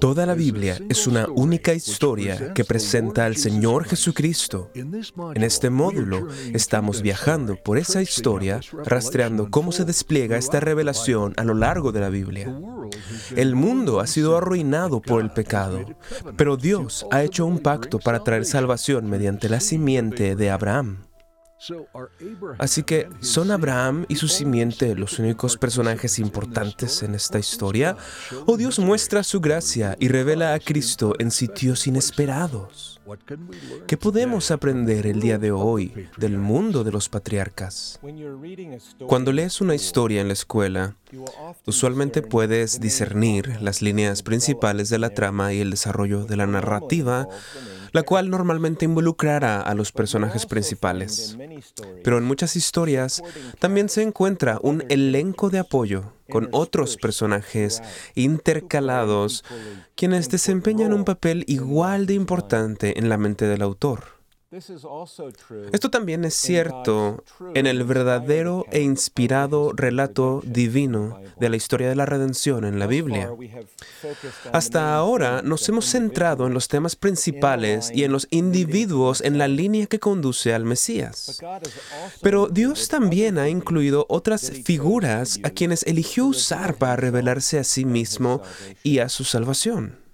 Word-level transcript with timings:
Toda 0.00 0.26
la 0.26 0.34
Biblia 0.34 0.78
es 0.88 1.06
una 1.06 1.26
única 1.28 1.74
historia 1.74 2.52
que 2.54 2.64
presenta 2.64 3.24
al 3.26 3.36
Señor 3.36 3.84
Jesucristo. 3.84 4.70
En 4.74 5.42
este 5.42 5.70
módulo 5.70 6.28
estamos 6.52 7.02
viajando 7.02 7.56
por 7.56 7.78
esa 7.78 8.02
historia, 8.02 8.60
rastreando 8.84 9.50
cómo 9.50 9.72
se 9.72 9.84
despliega 9.84 10.36
esta 10.36 10.60
revelación 10.60 11.34
a 11.36 11.44
lo 11.44 11.54
largo 11.54 11.92
de 11.92 12.00
la 12.00 12.10
Biblia. 12.10 12.54
El 13.36 13.54
mundo 13.54 14.00
ha 14.00 14.06
sido 14.06 14.36
arruinado 14.36 15.00
por 15.00 15.22
el 15.22 15.30
pecado, 15.30 15.84
pero 16.36 16.56
Dios 16.56 17.06
ha 17.10 17.22
hecho 17.22 17.46
un 17.46 17.58
pacto 17.58 17.98
para 17.98 18.24
traer 18.24 18.44
salvación 18.44 19.08
mediante 19.08 19.48
la 19.48 19.60
simiente 19.60 20.36
de 20.36 20.50
Abraham. 20.50 21.07
Así 22.58 22.82
que, 22.84 23.08
¿son 23.20 23.50
Abraham 23.50 24.06
y 24.08 24.16
su 24.16 24.28
simiente 24.28 24.94
los 24.94 25.18
únicos 25.18 25.56
personajes 25.56 26.18
importantes 26.18 27.02
en 27.02 27.14
esta 27.14 27.38
historia? 27.38 27.96
¿O 28.46 28.56
Dios 28.56 28.78
muestra 28.78 29.22
su 29.24 29.40
gracia 29.40 29.96
y 29.98 30.08
revela 30.08 30.54
a 30.54 30.60
Cristo 30.60 31.14
en 31.18 31.30
sitios 31.30 31.86
inesperados? 31.86 33.00
¿Qué 33.86 33.96
podemos 33.96 34.50
aprender 34.50 35.06
el 35.06 35.20
día 35.20 35.38
de 35.38 35.50
hoy 35.50 36.08
del 36.16 36.38
mundo 36.38 36.84
de 36.84 36.92
los 36.92 37.08
patriarcas? 37.08 37.98
Cuando 39.06 39.32
lees 39.32 39.60
una 39.60 39.74
historia 39.74 40.20
en 40.20 40.28
la 40.28 40.34
escuela, 40.34 40.94
usualmente 41.66 42.22
puedes 42.22 42.80
discernir 42.80 43.60
las 43.62 43.82
líneas 43.82 44.22
principales 44.22 44.90
de 44.90 44.98
la 44.98 45.10
trama 45.10 45.52
y 45.54 45.60
el 45.60 45.70
desarrollo 45.70 46.24
de 46.24 46.36
la 46.36 46.46
narrativa 46.46 47.28
la 47.92 48.02
cual 48.02 48.30
normalmente 48.30 48.84
involucrará 48.84 49.60
a 49.60 49.74
los 49.74 49.92
personajes 49.92 50.46
principales. 50.46 51.36
Pero 52.02 52.18
en 52.18 52.24
muchas 52.24 52.56
historias 52.56 53.22
también 53.58 53.88
se 53.88 54.02
encuentra 54.02 54.58
un 54.62 54.84
elenco 54.88 55.50
de 55.50 55.58
apoyo 55.58 56.12
con 56.28 56.48
otros 56.52 56.96
personajes 56.96 57.82
intercalados 58.14 59.44
quienes 59.96 60.28
desempeñan 60.28 60.92
un 60.92 61.04
papel 61.04 61.44
igual 61.46 62.06
de 62.06 62.14
importante 62.14 62.98
en 62.98 63.08
la 63.08 63.16
mente 63.16 63.46
del 63.46 63.62
autor. 63.62 64.17
Esto 64.50 65.90
también 65.90 66.24
es 66.24 66.34
cierto 66.34 67.22
en 67.54 67.66
el 67.66 67.84
verdadero 67.84 68.64
e 68.70 68.80
inspirado 68.80 69.72
relato 69.74 70.40
divino 70.42 71.20
de 71.38 71.50
la 71.50 71.56
historia 71.56 71.90
de 71.90 71.94
la 71.94 72.06
redención 72.06 72.64
en 72.64 72.78
la 72.78 72.86
Biblia. 72.86 73.30
Hasta 74.50 74.94
ahora 74.94 75.42
nos 75.42 75.68
hemos 75.68 75.84
centrado 75.84 76.46
en 76.46 76.54
los 76.54 76.68
temas 76.68 76.96
principales 76.96 77.90
y 77.92 78.04
en 78.04 78.12
los 78.12 78.26
individuos 78.30 79.20
en 79.20 79.36
la 79.36 79.48
línea 79.48 79.84
que 79.84 79.98
conduce 79.98 80.54
al 80.54 80.64
Mesías. 80.64 81.42
Pero 82.22 82.48
Dios 82.48 82.88
también 82.88 83.36
ha 83.36 83.50
incluido 83.50 84.06
otras 84.08 84.50
figuras 84.64 85.40
a 85.42 85.50
quienes 85.50 85.82
eligió 85.82 86.24
usar 86.24 86.76
para 86.76 86.96
revelarse 86.96 87.58
a 87.58 87.64
sí 87.64 87.84
mismo 87.84 88.40
y 88.82 89.00
a 89.00 89.10
su 89.10 89.24
salvación. 89.24 90.07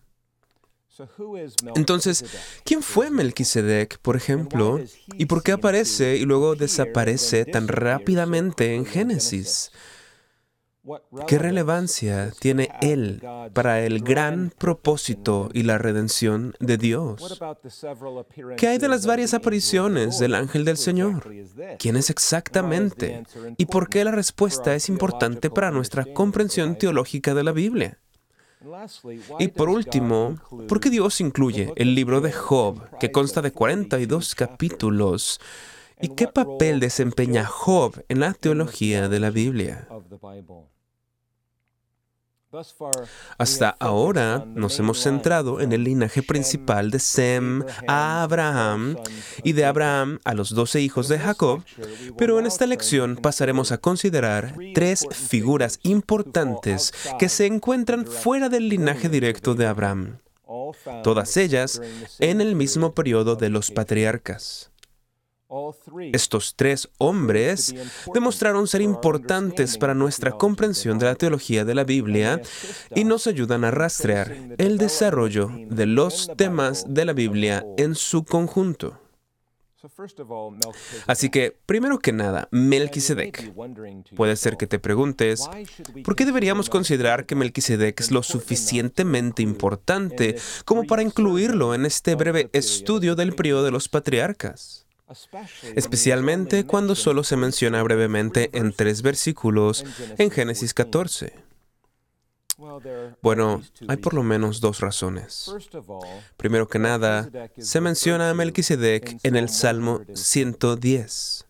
Entonces, 1.75 2.25
¿quién 2.65 2.83
fue 2.83 3.11
Melquisedec, 3.11 3.99
por 3.99 4.17
ejemplo? 4.17 4.81
¿Y 5.15 5.27
por 5.27 5.43
qué 5.43 5.53
aparece 5.53 6.17
y 6.17 6.25
luego 6.25 6.55
desaparece 6.55 7.45
tan 7.45 7.69
rápidamente 7.69 8.75
en 8.75 8.85
Génesis? 8.85 9.73
¿Qué 11.27 11.39
relevancia 11.39 12.31
tiene 12.39 12.69
él 12.83 13.23
para 13.55 13.81
el 13.81 14.03
gran 14.03 14.53
propósito 14.59 15.49
y 15.55 15.63
la 15.63 15.79
redención 15.79 16.55
de 16.61 16.77
Dios? 16.77 17.41
¿Qué 18.59 18.69
hay 18.69 18.79
de 18.79 18.89
las 18.89 19.07
varias 19.07 19.33
apariciones 19.33 20.19
del 20.19 20.35
ángel 20.35 20.67
del 20.67 20.77
Señor? 20.77 21.27
¿Quién 21.79 21.97
es 21.97 22.11
exactamente? 22.11 23.25
¿Y 23.57 23.65
por 23.67 23.89
qué 23.89 24.05
la 24.05 24.11
respuesta 24.11 24.75
es 24.75 24.91
importante 24.91 25.49
para 25.49 25.71
nuestra 25.71 26.05
comprensión 26.05 26.77
teológica 26.77 27.33
de 27.33 27.45
la 27.45 27.53
Biblia? 27.53 27.99
Y 29.39 29.49
por 29.49 29.69
último, 29.69 30.39
¿por 30.69 30.81
qué 30.81 30.91
Dios 30.91 31.21
incluye 31.21 31.73
el 31.77 31.95
libro 31.95 32.21
de 32.21 32.33
Job, 32.33 32.99
que 32.99 33.13
consta 33.13 33.43
de 33.43 33.53
42 33.53 34.35
capítulos? 34.35 35.41
¿Y 36.01 36.09
qué 36.11 36.27
papel 36.27 36.81
desempeña 36.81 37.45
Job 37.45 38.05
en 38.09 38.21
la 38.21 38.35
teología 38.35 39.09
de 39.09 39.21
la 39.21 39.31
Biblia? 39.31 39.89
Hasta 43.39 43.77
ahora 43.81 44.45
nos 44.55 44.79
hemos 44.79 45.01
centrado 45.01 45.61
en 45.61 45.73
el 45.73 45.85
linaje 45.85 46.23
principal 46.23 46.91
de 46.91 46.99
Sem 46.99 47.65
a 47.89 48.23
Abraham 48.23 48.97
y 49.43 49.53
de 49.53 49.65
Abraham 49.65 50.21
a 50.25 50.35
los 50.35 50.51
doce 50.55 50.81
hijos 50.81 51.09
de 51.09 51.19
Jacob, 51.19 51.63
pero 52.17 52.39
en 52.39 52.47
esta 52.47 52.67
lección 52.67 53.17
pasaremos 53.17 53.73
a 53.73 53.79
considerar 53.79 54.55
tres 54.75 55.07
figuras 55.11 55.81
importantes 55.83 56.93
que 57.19 57.29
se 57.29 57.47
encuentran 57.47 58.07
fuera 58.07 58.49
del 58.49 58.69
linaje 58.69 59.09
directo 59.09 59.55
de 59.55 59.67
Abraham, 59.67 60.19
todas 61.03 61.37
ellas 61.37 61.81
en 62.21 62.41
el 62.41 62.55
mismo 62.55 62.95
periodo 62.95 63.37
de 63.37 63.51
los 63.51 63.71
patriarcas. 63.71 64.71
Estos 66.13 66.55
tres 66.57 66.89
hombres 66.99 67.75
demostraron 68.13 68.67
ser 68.67 68.81
importantes 68.81 69.79
para 69.79 69.95
nuestra 69.95 70.33
comprensión 70.33 70.99
de 70.99 71.07
la 71.07 71.15
teología 71.15 71.65
de 71.65 71.75
la 71.75 71.85
Biblia 71.85 72.41
y 72.95 73.05
nos 73.05 73.27
ayudan 73.27 73.65
a 73.65 73.71
rastrear 73.71 74.37
el 74.59 74.79
desarrollo 74.79 75.51
de 75.69 75.87
los 75.87 76.31
temas 76.37 76.85
de 76.89 77.05
la 77.05 77.13
Biblia 77.13 77.65
en 77.77 77.95
su 77.95 78.25
conjunto. 78.25 79.01
Así 81.07 81.29
que, 81.29 81.57
primero 81.67 81.99
que 81.99 82.13
nada, 82.13 82.49
Melquisedec. 82.51 83.53
Puede 84.17 84.37
ser 84.37 84.57
que 84.57 84.67
te 84.67 84.79
preguntes, 84.79 85.49
¿por 86.05 86.17
qué 86.17 86.25
deberíamos 86.25 86.71
considerar 86.71 87.27
que 87.27 87.35
Melquisedec 87.35 88.01
es 88.01 88.11
lo 88.11 88.23
suficientemente 88.23 89.43
importante 89.43 90.37
como 90.65 90.85
para 90.85 91.03
incluirlo 91.03 91.75
en 91.75 91.85
este 91.85 92.15
breve 92.15 92.49
estudio 92.53 93.15
del 93.15 93.35
periodo 93.35 93.65
de 93.65 93.73
los 93.73 93.89
patriarcas? 93.89 94.84
Especialmente 95.75 96.65
cuando 96.65 96.95
solo 96.95 97.25
se 97.25 97.37
menciona 97.37 97.83
brevemente 97.83 98.51
en 98.53 98.73
tres 98.73 99.03
versículos 99.03 99.85
en 100.19 100.31
Génesis 100.31 100.75
14. 100.75 101.45
Bueno, 103.21 103.63
hay 103.89 103.97
por 103.97 104.15
lo 104.15 104.23
menos 104.23 104.61
dos 104.61 104.81
razones. 104.81 105.53
Primero 106.37 106.69
que 106.69 106.79
nada, 106.79 107.31
se 107.59 107.81
menciona 107.81 108.31
a 108.31 108.35
Melquisedec 108.35 109.19
en 109.23 109.37
el 109.37 109.49
Salmo 109.49 110.03
110. 110.15 111.47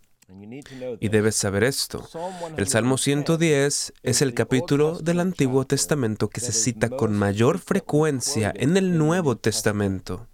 Y 1.00 1.08
debes 1.08 1.36
saber 1.36 1.64
esto. 1.64 2.08
El 2.56 2.66
Salmo 2.66 2.96
110 2.96 3.92
es 4.02 4.22
el 4.22 4.34
capítulo 4.34 4.98
del 4.98 5.20
Antiguo 5.20 5.66
Testamento 5.66 6.28
que 6.28 6.40
se 6.40 6.52
cita 6.52 6.88
con 6.88 7.16
mayor 7.16 7.58
frecuencia 7.58 8.52
en 8.56 8.76
el 8.76 8.96
Nuevo 8.96 9.36
Testamento. 9.36 10.26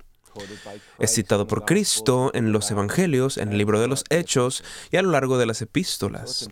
Es 0.98 1.14
citado 1.14 1.46
por 1.46 1.64
Cristo 1.64 2.30
en 2.34 2.52
los 2.52 2.70
Evangelios, 2.70 3.38
en 3.38 3.50
el 3.50 3.58
libro 3.58 3.80
de 3.80 3.88
los 3.88 4.04
Hechos 4.10 4.62
y 4.90 4.96
a 4.96 5.02
lo 5.02 5.10
largo 5.10 5.38
de 5.38 5.46
las 5.46 5.62
epístolas. 5.62 6.48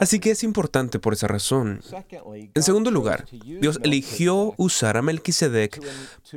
Así 0.00 0.20
que 0.20 0.30
es 0.30 0.42
importante 0.42 0.98
por 0.98 1.12
esa 1.12 1.28
razón. 1.28 1.80
En 2.54 2.62
segundo 2.62 2.90
lugar, 2.90 3.26
Dios 3.30 3.78
eligió 3.82 4.54
usar 4.56 4.96
a 4.96 5.02
Melquisedec 5.02 5.80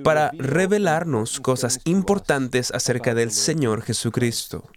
para 0.03 0.31
revelarnos 0.37 1.39
cosas 1.39 1.79
importantes 1.85 2.71
acerca 2.71 3.13
del 3.13 3.31
Señor 3.31 3.81
Jesucristo. 3.81 4.69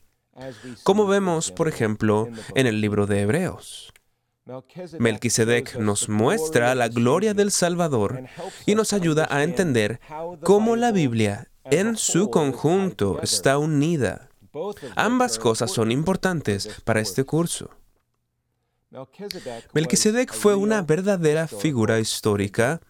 Como 0.82 1.06
vemos, 1.06 1.50
por 1.50 1.68
ejemplo, 1.68 2.28
en 2.54 2.66
el 2.66 2.80
libro 2.80 3.06
de 3.06 3.22
Hebreos. 3.22 3.92
Melquisedec 4.98 5.76
nos 5.76 6.08
muestra 6.10 6.74
la 6.74 6.88
gloria 6.88 7.32
del 7.32 7.50
Salvador 7.50 8.24
y 8.66 8.74
nos 8.74 8.92
ayuda 8.92 9.26
a 9.30 9.42
entender 9.42 10.00
cómo 10.42 10.76
la 10.76 10.92
Biblia 10.92 11.48
en 11.64 11.96
su 11.96 12.30
conjunto 12.30 13.20
está 13.22 13.58
unida. 13.58 14.28
Ambas 14.94 15.38
cosas 15.38 15.70
son 15.70 15.90
importantes 15.90 16.68
para 16.84 17.00
este 17.00 17.24
curso. 17.24 17.70
Melquisedec 19.72 20.32
fue 20.32 20.54
una 20.54 20.82
verdadera 20.82 21.48
figura 21.48 21.98
histórica 21.98 22.80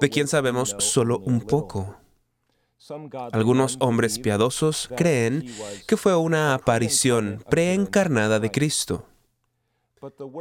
de 0.00 0.08
quien 0.08 0.26
sabemos 0.26 0.74
solo 0.78 1.18
un 1.18 1.40
poco. 1.40 1.96
Algunos 3.32 3.76
hombres 3.80 4.18
piadosos 4.18 4.88
creen 4.96 5.46
que 5.86 5.96
fue 5.96 6.16
una 6.16 6.54
aparición 6.54 7.42
preencarnada 7.48 8.40
de 8.40 8.50
Cristo. 8.50 9.06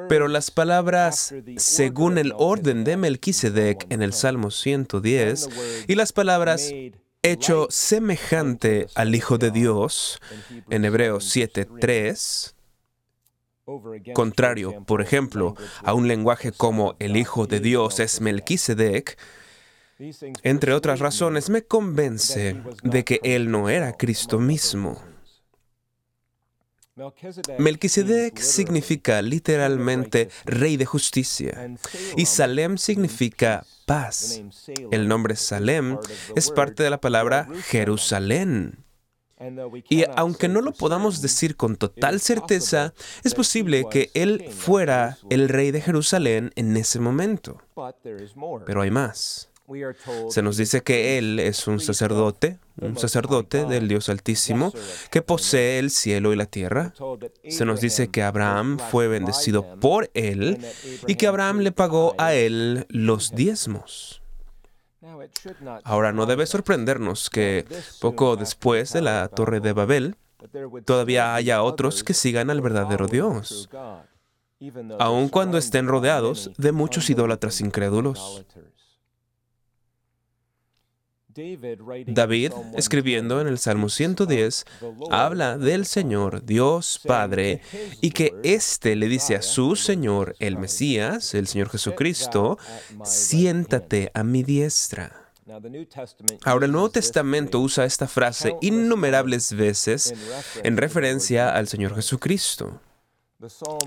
Pero 0.09 0.27
las 0.27 0.51
palabras 0.51 1.33
según 1.55 2.17
el 2.17 2.33
orden 2.35 2.83
de 2.83 2.97
Melquisedec 2.97 3.85
en 3.89 4.01
el 4.01 4.11
Salmo 4.11 4.51
110 4.51 5.49
y 5.87 5.95
las 5.95 6.11
palabras 6.11 6.69
hecho 7.23 7.67
semejante 7.69 8.87
al 8.95 9.15
Hijo 9.15 9.37
de 9.37 9.49
Dios 9.49 10.19
en 10.69 10.83
Hebreos 10.83 11.35
7.3, 11.35 12.53
contrario, 14.13 14.83
por 14.85 15.01
ejemplo, 15.01 15.55
a 15.83 15.93
un 15.93 16.09
lenguaje 16.09 16.51
como 16.51 16.95
el 16.99 17.15
Hijo 17.15 17.47
de 17.47 17.61
Dios 17.61 18.01
es 18.01 18.19
Melquisedec, 18.19 19.17
entre 20.43 20.73
otras 20.73 20.99
razones, 20.99 21.49
me 21.49 21.63
convence 21.63 22.61
de 22.83 23.05
que 23.05 23.21
Él 23.23 23.49
no 23.51 23.69
era 23.69 23.93
Cristo 23.93 24.39
mismo. 24.39 25.01
Melquisedec 27.57 28.37
significa 28.37 29.21
literalmente 29.23 30.29
rey 30.45 30.77
de 30.77 30.85
justicia 30.85 31.75
y 32.15 32.27
Salem 32.27 32.77
significa 32.77 33.65
paz. 33.87 34.41
El 34.91 35.07
nombre 35.07 35.35
Salem 35.35 35.97
es 36.35 36.51
parte 36.51 36.83
de 36.83 36.91
la 36.91 37.01
palabra 37.01 37.47
Jerusalén. 37.65 38.85
Y 39.89 40.03
aunque 40.15 40.47
no 40.47 40.61
lo 40.61 40.71
podamos 40.71 41.21
decir 41.21 41.57
con 41.57 41.77
total 41.77 42.19
certeza, 42.19 42.93
es 43.23 43.33
posible 43.33 43.85
que 43.89 44.11
él 44.13 44.45
fuera 44.51 45.17
el 45.31 45.49
rey 45.49 45.71
de 45.71 45.81
Jerusalén 45.81 46.51
en 46.55 46.77
ese 46.77 46.99
momento. 46.99 47.59
Pero 48.65 48.81
hay 48.81 48.91
más. 48.91 49.49
Se 50.29 50.41
nos 50.41 50.57
dice 50.57 50.81
que 50.81 51.17
Él 51.17 51.39
es 51.39 51.67
un 51.67 51.79
sacerdote, 51.79 52.59
un 52.81 52.97
sacerdote 52.97 53.65
del 53.65 53.87
Dios 53.87 54.09
Altísimo, 54.09 54.73
que 55.09 55.21
posee 55.21 55.79
el 55.79 55.89
cielo 55.89 56.33
y 56.33 56.35
la 56.35 56.45
tierra. 56.45 56.93
Se 57.47 57.65
nos 57.65 57.79
dice 57.79 58.09
que 58.09 58.23
Abraham 58.23 58.77
fue 58.91 59.07
bendecido 59.07 59.79
por 59.79 60.09
Él 60.13 60.59
y 61.07 61.15
que 61.15 61.27
Abraham 61.27 61.59
le 61.59 61.71
pagó 61.71 62.13
a 62.17 62.33
Él 62.33 62.85
los 62.89 63.31
diezmos. 63.31 64.21
Ahora, 65.83 66.11
no 66.11 66.25
debe 66.25 66.45
sorprendernos 66.45 67.29
que 67.29 67.65
poco 68.01 68.35
después 68.35 68.93
de 68.93 69.01
la 69.01 69.27
Torre 69.29 69.59
de 69.59 69.73
Babel, 69.73 70.15
todavía 70.85 71.35
haya 71.35 71.63
otros 71.63 72.03
que 72.03 72.13
sigan 72.13 72.49
al 72.49 72.61
verdadero 72.61 73.07
Dios, 73.07 73.69
aun 74.99 75.29
cuando 75.29 75.57
estén 75.57 75.87
rodeados 75.87 76.51
de 76.57 76.71
muchos 76.71 77.09
idólatras 77.09 77.61
incrédulos. 77.61 78.45
David, 82.07 82.51
escribiendo 82.75 83.41
en 83.41 83.47
el 83.47 83.57
Salmo 83.57 83.89
110, 83.89 84.65
habla 85.09 85.57
del 85.57 85.85
Señor, 85.85 86.45
Dios 86.45 86.99
Padre, 87.05 87.61
y 88.01 88.11
que 88.11 88.33
éste 88.43 88.95
le 88.95 89.07
dice 89.07 89.35
a 89.35 89.41
su 89.41 89.75
Señor, 89.75 90.35
el 90.39 90.57
Mesías, 90.57 91.33
el 91.33 91.47
Señor 91.47 91.69
Jesucristo, 91.69 92.57
siéntate 93.03 94.11
a 94.13 94.23
mi 94.23 94.43
diestra. 94.43 95.31
Ahora 96.45 96.65
el 96.65 96.71
Nuevo 96.71 96.89
Testamento 96.89 97.59
usa 97.59 97.85
esta 97.85 98.07
frase 98.07 98.55
innumerables 98.61 99.53
veces 99.53 100.13
en 100.63 100.77
referencia 100.77 101.53
al 101.53 101.67
Señor 101.67 101.95
Jesucristo. 101.95 102.79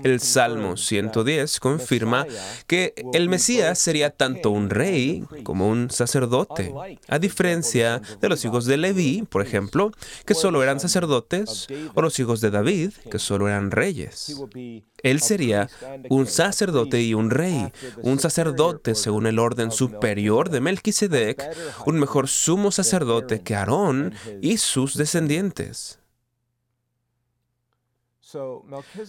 El 0.03 0.19
Salmo 0.19 0.77
110 0.77 1.59
confirma 1.59 2.25
que 2.67 2.93
el 3.13 3.29
Mesías 3.29 3.79
sería 3.79 4.11
tanto 4.11 4.51
un 4.51 4.69
rey 4.69 5.23
como 5.43 5.67
un 5.67 5.89
sacerdote, 5.89 6.73
a 7.07 7.19
diferencia 7.19 8.01
de 8.21 8.29
los 8.29 8.43
hijos 8.45 8.65
de 8.65 8.77
Leví, 8.77 9.23
por 9.29 9.41
ejemplo, 9.41 9.91
que 10.25 10.35
solo 10.35 10.61
eran 10.61 10.79
sacerdotes, 10.79 11.67
o 11.95 12.01
los 12.01 12.19
hijos 12.19 12.41
de 12.41 12.51
David, 12.51 12.91
que 13.09 13.19
solo 13.19 13.47
eran 13.47 13.71
reyes. 13.71 14.35
Él 15.03 15.21
sería 15.21 15.69
un 16.09 16.27
sacerdote 16.27 17.01
y 17.01 17.13
un 17.13 17.29
rey, 17.29 17.71
un 18.01 18.19
sacerdote 18.19 18.95
según 18.95 19.27
el 19.27 19.39
orden 19.39 19.71
superior 19.71 20.49
de 20.49 20.61
Melquisedec, 20.61 21.43
un 21.85 21.99
mejor 21.99 22.27
sumo 22.27 22.71
sacerdote 22.71 23.41
que 23.41 23.55
Aarón 23.55 24.13
y 24.41 24.57
sus 24.57 24.95
descendientes. 24.95 25.96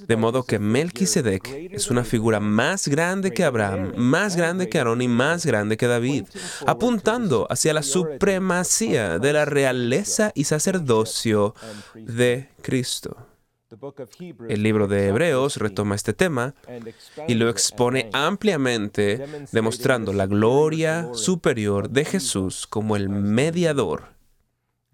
De 0.07 0.17
modo 0.17 0.45
que 0.45 0.59
Melquisedec 0.59 1.49
es 1.73 1.91
una 1.91 2.05
figura 2.05 2.39
más 2.39 2.87
grande 2.87 3.33
que 3.33 3.43
Abraham, 3.43 3.95
más 3.97 4.37
grande 4.37 4.69
que 4.69 4.79
Aarón 4.79 5.03
y 5.03 5.09
más 5.09 5.45
grande 5.45 5.77
que 5.77 5.87
David, 5.87 6.27
apuntando 6.67 7.47
hacia 7.51 7.75
la 7.75 7.83
supremacía 7.83 9.19
de 9.19 9.33
la 9.33 9.45
realeza 9.45 10.31
y 10.35 10.45
sacerdocio 10.45 11.55
de 11.95 12.49
Cristo. 12.63 13.17
El 14.49 14.63
libro 14.63 14.87
de 14.87 15.09
Hebreos 15.09 15.57
retoma 15.57 15.95
este 15.95 16.13
tema 16.13 16.55
y 17.27 17.35
lo 17.35 17.51
expone 17.51 18.11
ampliamente, 18.13 19.47
demostrando 19.53 20.13
la 20.13 20.27
gloria 20.27 21.09
superior 21.13 21.91
de 21.91 22.05
Jesús 22.05 22.67
como 22.67 22.95
el 22.95 23.09
mediador, 23.09 24.09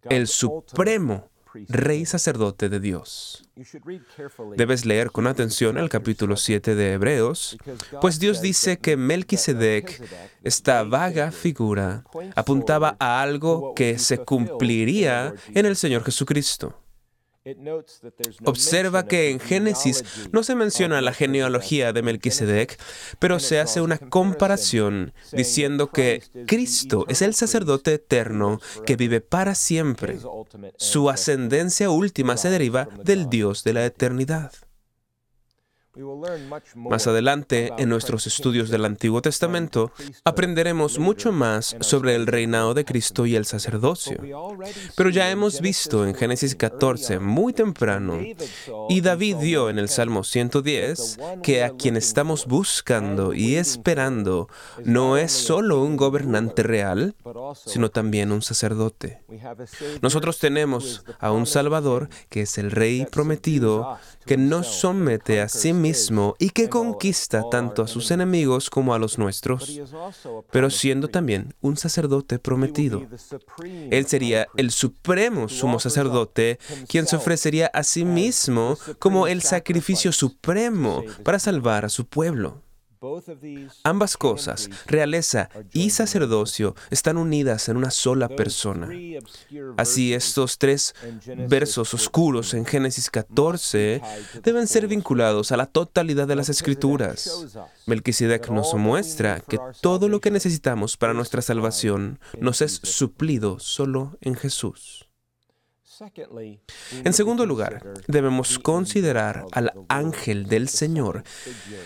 el 0.08 0.26
supremo 0.26 1.30
rey 1.68 2.04
sacerdote 2.06 2.68
de 2.68 2.80
Dios. 2.80 3.48
Debes 4.56 4.84
leer 4.84 5.10
con 5.10 5.26
atención 5.26 5.78
el 5.78 5.88
capítulo 5.88 6.36
7 6.36 6.74
de 6.74 6.92
Hebreos, 6.92 7.56
pues 8.00 8.18
Dios 8.18 8.40
dice 8.40 8.78
que 8.78 8.96
Melquisedec, 8.96 10.02
esta 10.42 10.82
vaga 10.82 11.30
figura, 11.30 12.04
apuntaba 12.34 12.96
a 12.98 13.22
algo 13.22 13.74
que 13.74 13.98
se 13.98 14.18
cumpliría 14.18 15.34
en 15.54 15.66
el 15.66 15.76
Señor 15.76 16.04
Jesucristo. 16.04 16.83
Observa 18.44 19.06
que 19.06 19.30
en 19.30 19.38
Génesis 19.38 20.02
no 20.32 20.42
se 20.42 20.54
menciona 20.54 21.02
la 21.02 21.12
genealogía 21.12 21.92
de 21.92 22.02
Melquisedec, 22.02 22.78
pero 23.18 23.38
se 23.38 23.60
hace 23.60 23.82
una 23.82 23.98
comparación 23.98 25.12
diciendo 25.30 25.90
que 25.90 26.22
Cristo 26.46 27.04
es 27.08 27.20
el 27.20 27.34
sacerdote 27.34 27.94
eterno 27.94 28.60
que 28.86 28.96
vive 28.96 29.20
para 29.20 29.54
siempre. 29.54 30.18
Su 30.78 31.10
ascendencia 31.10 31.90
última 31.90 32.38
se 32.38 32.48
deriva 32.48 32.88
del 33.04 33.28
Dios 33.28 33.62
de 33.62 33.72
la 33.74 33.84
eternidad. 33.84 34.52
Más 36.74 37.06
adelante, 37.06 37.72
en 37.78 37.88
nuestros 37.88 38.26
estudios 38.26 38.68
del 38.68 38.84
Antiguo 38.84 39.22
Testamento, 39.22 39.92
aprenderemos 40.24 40.98
mucho 40.98 41.30
más 41.30 41.76
sobre 41.80 42.16
el 42.16 42.26
reinado 42.26 42.74
de 42.74 42.84
Cristo 42.84 43.26
y 43.26 43.36
el 43.36 43.44
sacerdocio. 43.44 44.20
Pero 44.96 45.10
ya 45.10 45.30
hemos 45.30 45.60
visto 45.60 46.04
en 46.04 46.14
Génesis 46.14 46.56
14 46.56 47.20
muy 47.20 47.52
temprano, 47.52 48.18
y 48.88 49.00
David 49.02 49.36
dio 49.36 49.70
en 49.70 49.78
el 49.78 49.88
Salmo 49.88 50.24
110, 50.24 51.18
que 51.44 51.62
a 51.62 51.70
quien 51.70 51.96
estamos 51.96 52.46
buscando 52.46 53.32
y 53.32 53.54
esperando 53.54 54.48
no 54.84 55.16
es 55.16 55.30
solo 55.30 55.80
un 55.80 55.96
gobernante 55.96 56.64
real, 56.64 57.14
sino 57.66 57.90
también 57.90 58.32
un 58.32 58.42
sacerdote. 58.42 59.22
Nosotros 60.02 60.40
tenemos 60.40 61.04
a 61.20 61.30
un 61.30 61.46
Salvador 61.46 62.08
que 62.30 62.42
es 62.42 62.58
el 62.58 62.72
Rey 62.72 63.06
prometido, 63.06 63.96
que 64.26 64.36
nos 64.36 64.66
somete 64.66 65.40
a 65.40 65.48
sí 65.48 65.72
mismo 65.72 65.83
y 66.38 66.50
que 66.50 66.68
conquista 66.68 67.44
tanto 67.50 67.82
a 67.82 67.88
sus 67.88 68.10
enemigos 68.10 68.70
como 68.70 68.94
a 68.94 68.98
los 68.98 69.18
nuestros, 69.18 69.80
pero 70.50 70.70
siendo 70.70 71.08
también 71.08 71.54
un 71.60 71.76
sacerdote 71.76 72.38
prometido. 72.38 73.02
Él 73.90 74.06
sería 74.06 74.46
el 74.56 74.70
supremo 74.70 75.48
sumo 75.48 75.78
sacerdote, 75.78 76.58
quien 76.88 77.06
se 77.06 77.16
ofrecería 77.16 77.66
a 77.66 77.82
sí 77.82 78.04
mismo 78.04 78.78
como 78.98 79.26
el 79.26 79.42
sacrificio 79.42 80.12
supremo 80.12 81.04
para 81.22 81.38
salvar 81.38 81.84
a 81.84 81.88
su 81.88 82.06
pueblo. 82.06 82.63
Ambas 83.84 84.16
cosas, 84.16 84.70
realeza 84.86 85.48
y 85.72 85.90
sacerdocio, 85.90 86.74
están 86.90 87.16
unidas 87.16 87.68
en 87.68 87.76
una 87.76 87.90
sola 87.90 88.28
persona. 88.28 88.88
Así 89.76 90.14
estos 90.14 90.58
tres 90.58 90.94
versos 91.48 91.94
oscuros 91.94 92.54
en 92.54 92.64
Génesis 92.64 93.10
14 93.10 94.00
deben 94.42 94.66
ser 94.66 94.88
vinculados 94.88 95.52
a 95.52 95.56
la 95.56 95.66
totalidad 95.66 96.26
de 96.26 96.36
las 96.36 96.48
escrituras. 96.48 97.46
Melquisedec 97.86 98.48
nos 98.50 98.74
muestra 98.74 99.40
que 99.40 99.58
todo 99.80 100.08
lo 100.08 100.20
que 100.20 100.30
necesitamos 100.30 100.96
para 100.96 101.14
nuestra 101.14 101.42
salvación 101.42 102.18
nos 102.40 102.62
es 102.62 102.80
suplido 102.82 103.58
solo 103.58 104.16
en 104.20 104.34
Jesús. 104.34 105.08
En 107.04 107.12
segundo 107.12 107.46
lugar, 107.46 107.82
debemos 108.08 108.58
considerar 108.58 109.44
al 109.52 109.72
ángel 109.88 110.46
del 110.46 110.68
Señor. 110.68 111.24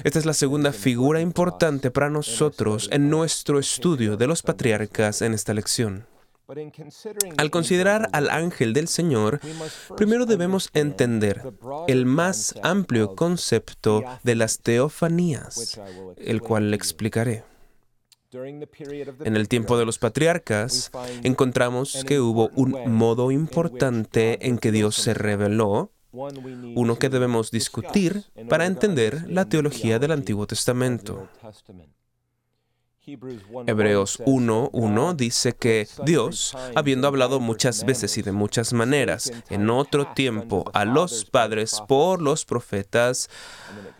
Esta 0.04 0.18
es 0.18 0.26
la 0.26 0.34
segunda 0.34 0.72
figura 0.72 1.20
importante 1.20 1.90
para 1.90 2.08
nosotros 2.08 2.88
en 2.92 3.10
nuestro 3.10 3.58
estudio 3.58 4.16
de 4.16 4.26
los 4.26 4.42
patriarcas 4.42 5.22
en 5.22 5.34
esta 5.34 5.52
lección. 5.52 6.06
Al 7.36 7.50
considerar 7.50 8.08
al 8.12 8.30
ángel 8.30 8.72
del 8.72 8.88
Señor, 8.88 9.40
primero 9.96 10.24
debemos 10.24 10.70
entender 10.72 11.42
el 11.88 12.06
más 12.06 12.54
amplio 12.62 13.14
concepto 13.14 14.02
de 14.22 14.34
las 14.34 14.60
teofanías, 14.60 15.78
el 16.16 16.40
cual 16.40 16.70
le 16.70 16.76
explicaré. 16.76 17.44
En 18.30 19.36
el 19.36 19.48
tiempo 19.48 19.78
de 19.78 19.86
los 19.86 19.98
patriarcas, 19.98 20.90
encontramos 21.22 22.04
que 22.06 22.20
hubo 22.20 22.50
un 22.54 22.76
modo 22.92 23.30
importante 23.30 24.46
en 24.46 24.58
que 24.58 24.70
Dios 24.70 24.96
se 24.96 25.14
reveló, 25.14 25.92
uno 26.12 26.98
que 26.98 27.08
debemos 27.08 27.50
discutir 27.50 28.24
para 28.48 28.66
entender 28.66 29.24
la 29.28 29.48
teología 29.48 29.98
del 29.98 30.12
Antiguo 30.12 30.46
Testamento. 30.46 31.28
Hebreos 33.66 34.20
1.1 34.20 35.16
dice 35.16 35.54
que 35.54 35.88
Dios, 36.04 36.54
habiendo 36.74 37.08
hablado 37.08 37.40
muchas 37.40 37.86
veces 37.86 38.18
y 38.18 38.22
de 38.22 38.32
muchas 38.32 38.74
maneras 38.74 39.32
en 39.48 39.70
otro 39.70 40.12
tiempo 40.12 40.70
a 40.74 40.84
los 40.84 41.24
padres 41.24 41.80
por 41.88 42.20
los 42.20 42.44
profetas, 42.44 43.30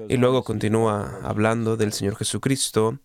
y 0.09 0.19
luego 0.19 0.45
continúa 0.45 1.21
hablando 1.23 1.79
del 1.79 1.95
Señor 1.95 2.17
Jesucristo, 2.17 2.99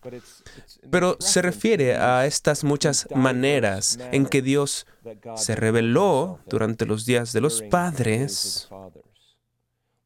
pero 0.90 1.16
se 1.20 1.42
refiere 1.42 1.96
a 1.96 2.26
estas 2.26 2.64
muchas 2.64 3.08
maneras 3.14 3.98
en 4.12 4.26
que 4.26 4.42
Dios 4.42 4.86
se 5.36 5.56
reveló 5.56 6.40
durante 6.46 6.86
los 6.86 7.04
días 7.04 7.32
de 7.32 7.40
los 7.40 7.62
padres 7.62 8.68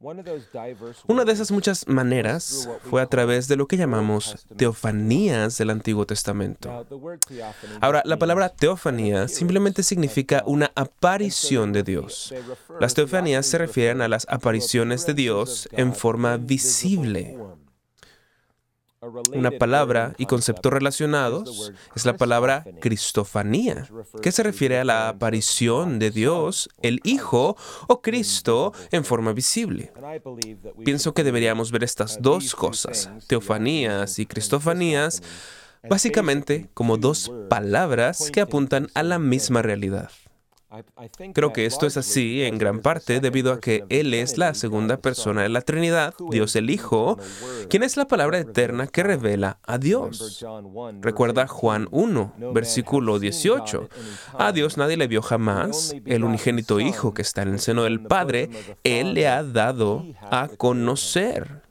Una 0.00 1.24
de 1.24 1.32
esas 1.32 1.50
muchas 1.50 1.88
maneras 1.88 2.68
fue 2.88 3.02
a 3.02 3.06
través 3.06 3.48
de 3.48 3.56
lo 3.56 3.66
que 3.66 3.76
llamamos 3.76 4.46
teofanías 4.56 5.58
del 5.58 5.70
Antiguo 5.70 6.06
Testamento. 6.06 6.86
Ahora, 7.80 8.02
la 8.04 8.16
palabra 8.16 8.48
teofanía 8.48 9.26
simplemente 9.26 9.82
significa 9.82 10.44
una 10.46 10.70
aparición 10.76 11.72
de 11.72 11.82
Dios. 11.82 12.32
Las 12.78 12.94
teofanías 12.94 13.46
se 13.46 13.58
refieren 13.58 14.00
a 14.00 14.08
las 14.08 14.24
apariciones 14.28 15.04
de 15.04 15.14
Dios 15.14 15.68
en 15.72 15.92
forma 15.92 16.36
visible. 16.36 17.36
Una 19.32 19.52
palabra 19.52 20.14
y 20.18 20.26
conceptos 20.26 20.72
relacionados 20.72 21.72
es 21.94 22.04
la 22.04 22.16
palabra 22.16 22.64
cristofanía, 22.80 23.88
que 24.22 24.32
se 24.32 24.42
refiere 24.42 24.78
a 24.78 24.84
la 24.84 25.08
aparición 25.08 25.98
de 25.98 26.10
Dios, 26.10 26.68
el 26.82 27.00
Hijo 27.04 27.56
o 27.86 28.02
Cristo 28.02 28.72
en 28.90 29.04
forma 29.04 29.32
visible. 29.32 29.92
Pienso 30.84 31.14
que 31.14 31.24
deberíamos 31.24 31.70
ver 31.70 31.84
estas 31.84 32.20
dos 32.20 32.54
cosas, 32.54 33.10
teofanías 33.28 34.18
y 34.18 34.26
cristofanías, 34.26 35.22
básicamente 35.88 36.68
como 36.74 36.96
dos 36.96 37.30
palabras 37.48 38.30
que 38.32 38.40
apuntan 38.40 38.88
a 38.94 39.02
la 39.02 39.18
misma 39.18 39.62
realidad. 39.62 40.10
Creo 41.32 41.54
que 41.54 41.64
esto 41.64 41.86
es 41.86 41.96
así 41.96 42.42
en 42.42 42.58
gran 42.58 42.80
parte 42.80 43.20
debido 43.20 43.52
a 43.54 43.60
que 43.60 43.84
Él 43.88 44.12
es 44.12 44.36
la 44.36 44.52
segunda 44.52 44.98
persona 44.98 45.42
de 45.42 45.48
la 45.48 45.62
Trinidad, 45.62 46.14
Dios 46.30 46.56
el 46.56 46.68
Hijo, 46.68 47.18
quien 47.70 47.82
es 47.82 47.96
la 47.96 48.06
palabra 48.06 48.38
eterna 48.38 48.86
que 48.86 49.02
revela 49.02 49.60
a 49.62 49.78
Dios. 49.78 50.44
Recuerda 51.00 51.46
Juan 51.46 51.88
1, 51.90 52.34
versículo 52.52 53.18
18. 53.18 53.88
A 54.34 54.52
Dios 54.52 54.76
nadie 54.76 54.98
le 54.98 55.06
vio 55.06 55.22
jamás, 55.22 55.94
el 56.04 56.24
unigénito 56.24 56.80
Hijo 56.80 57.14
que 57.14 57.22
está 57.22 57.42
en 57.42 57.54
el 57.54 57.60
seno 57.60 57.84
del 57.84 58.00
Padre, 58.00 58.50
Él 58.84 59.14
le 59.14 59.26
ha 59.26 59.42
dado 59.42 60.04
a 60.20 60.48
conocer. 60.48 61.67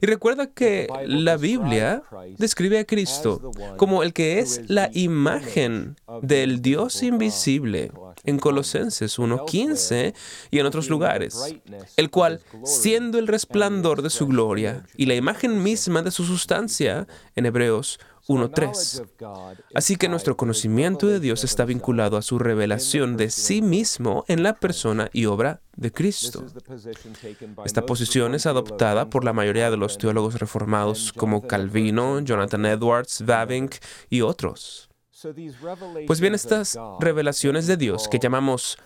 Y 0.00 0.06
recuerda 0.06 0.48
que 0.48 0.88
la 1.06 1.36
Biblia 1.36 2.02
describe 2.36 2.80
a 2.80 2.84
Cristo 2.84 3.52
como 3.76 4.02
el 4.02 4.12
que 4.12 4.40
es 4.40 4.62
la 4.68 4.90
imagen 4.92 5.96
del 6.22 6.60
Dios 6.60 7.02
invisible 7.04 7.92
en 8.24 8.38
Colosenses 8.38 9.18
1.15 9.18 10.14
y 10.50 10.58
en 10.58 10.66
otros 10.66 10.90
lugares, 10.90 11.54
el 11.96 12.10
cual, 12.10 12.40
siendo 12.64 13.18
el 13.18 13.28
resplandor 13.28 14.02
de 14.02 14.10
su 14.10 14.26
gloria 14.26 14.84
y 14.96 15.06
la 15.06 15.14
imagen 15.14 15.62
misma 15.62 16.02
de 16.02 16.10
su 16.10 16.24
sustancia, 16.24 17.06
en 17.36 17.46
Hebreos 17.46 18.00
1.3. 18.30 19.58
Así 19.74 19.96
que 19.96 20.08
nuestro 20.08 20.36
conocimiento 20.36 21.08
de 21.08 21.18
Dios 21.18 21.42
está 21.42 21.64
vinculado 21.64 22.16
a 22.16 22.22
su 22.22 22.38
revelación 22.38 23.16
de 23.16 23.28
sí 23.28 23.60
mismo 23.60 24.24
en 24.28 24.44
la 24.44 24.54
persona 24.54 25.10
y 25.12 25.26
obra 25.26 25.62
de 25.76 25.90
Cristo. 25.90 26.44
Esta 27.64 27.84
posición 27.84 28.36
es 28.36 28.46
adoptada 28.46 29.10
por 29.10 29.24
la 29.24 29.32
mayoría 29.32 29.70
de 29.70 29.76
los 29.76 29.98
teólogos 29.98 30.38
reformados 30.38 31.12
como 31.12 31.42
Calvino, 31.42 32.20
Jonathan 32.20 32.66
Edwards, 32.66 33.24
Vavink 33.26 33.74
y 34.08 34.20
otros. 34.20 34.88
Pues 36.06 36.20
bien, 36.20 36.34
estas 36.34 36.78
revelaciones 37.00 37.66
de 37.66 37.76
Dios 37.76 38.08
que 38.08 38.18
llamamos 38.18 38.78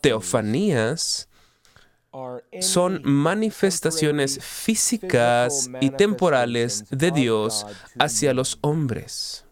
teofanías 0.00 1.27
son 2.60 3.00
manifestaciones 3.04 4.38
físicas 4.42 5.70
y 5.80 5.90
temporales 5.90 6.84
de 6.90 7.10
Dios 7.10 7.66
hacia 7.98 8.34
los 8.34 8.58
hombres. 8.62 9.44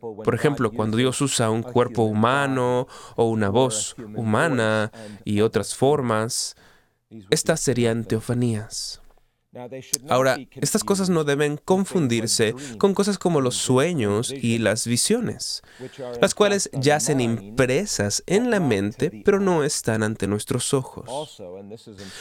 Por 0.00 0.34
ejemplo, 0.34 0.70
cuando 0.72 0.96
Dios 0.96 1.20
usa 1.20 1.50
un 1.50 1.62
cuerpo 1.62 2.02
humano 2.02 2.88
o 3.16 3.24
una 3.28 3.50
voz 3.50 3.94
humana 4.14 4.90
y 5.24 5.40
otras 5.40 5.74
formas, 5.74 6.56
estas 7.30 7.60
serían 7.60 8.04
teofanías. 8.04 9.00
Ahora, 10.08 10.38
estas 10.56 10.84
cosas 10.84 11.08
no 11.08 11.24
deben 11.24 11.56
confundirse 11.56 12.54
con 12.76 12.92
cosas 12.92 13.18
como 13.18 13.40
los 13.40 13.56
sueños 13.56 14.30
y 14.30 14.58
las 14.58 14.86
visiones, 14.86 15.62
las 16.20 16.34
cuales 16.34 16.68
yacen 16.74 17.20
impresas 17.20 18.22
en 18.26 18.50
la 18.50 18.60
mente, 18.60 19.22
pero 19.24 19.40
no 19.40 19.64
están 19.64 20.02
ante 20.02 20.26
nuestros 20.26 20.74
ojos. 20.74 21.40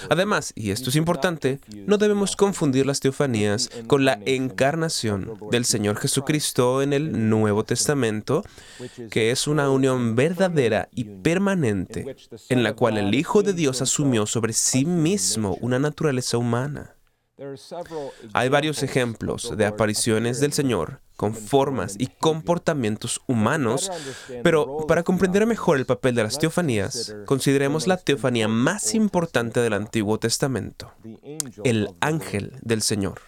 Además, 0.10 0.54
y 0.56 0.72
esto 0.72 0.90
es 0.90 0.96
importante, 0.96 1.60
no 1.86 1.98
debemos 1.98 2.38
confundir 2.38 2.86
las 2.86 3.02
teofanías 3.02 3.70
con 3.88 4.06
la 4.06 4.20
encarnación 4.26 5.38
del 5.52 5.66
Señor 5.66 5.98
Jesucristo 5.98 6.82
en 6.82 6.94
el 6.94 7.30
Nuevo 7.30 7.66
Testamento, 7.66 8.44
que 9.12 9.32
es 9.32 9.48
una 9.48 9.70
unión 9.70 10.16
verdadera 10.16 10.88
y 10.94 11.04
permanente 11.04 12.16
en 12.48 12.64
la 12.64 12.74
cual 12.74 12.98
el 12.98 13.14
Hijo 13.14 13.44
de 13.44 13.52
Dios 13.52 13.82
asumió 13.82 14.26
sobre 14.26 14.54
sí 14.54 14.86
mismo 14.86 15.58
una 15.60 15.78
naturaleza 15.78 16.38
humana. 16.38 16.97
Hay 18.34 18.50
varios 18.50 18.82
ejemplos 18.82 19.56
de 19.56 19.66
apariciones 19.66 20.40
del 20.40 20.54
Señor 20.54 21.02
con 21.16 21.36
formas 21.36 21.96
y 21.98 22.08
comportamientos 22.08 23.22
humanos, 23.28 23.92
pero 24.44 24.86
para 24.88 25.04
comprender 25.04 25.46
mejor 25.46 25.78
el 25.78 25.86
papel 25.86 26.16
de 26.16 26.24
las 26.24 26.40
teofanías, 26.40 27.16
consideremos 27.26 27.88
la 27.88 27.98
teofanía 27.98 28.48
más 28.48 28.96
importante 28.96 29.60
del 29.60 29.74
Antiguo 29.74 30.20
Testamento, 30.20 30.92
el 31.64 31.90
ángel 32.00 32.54
del 32.62 32.82
Señor. 32.82 33.20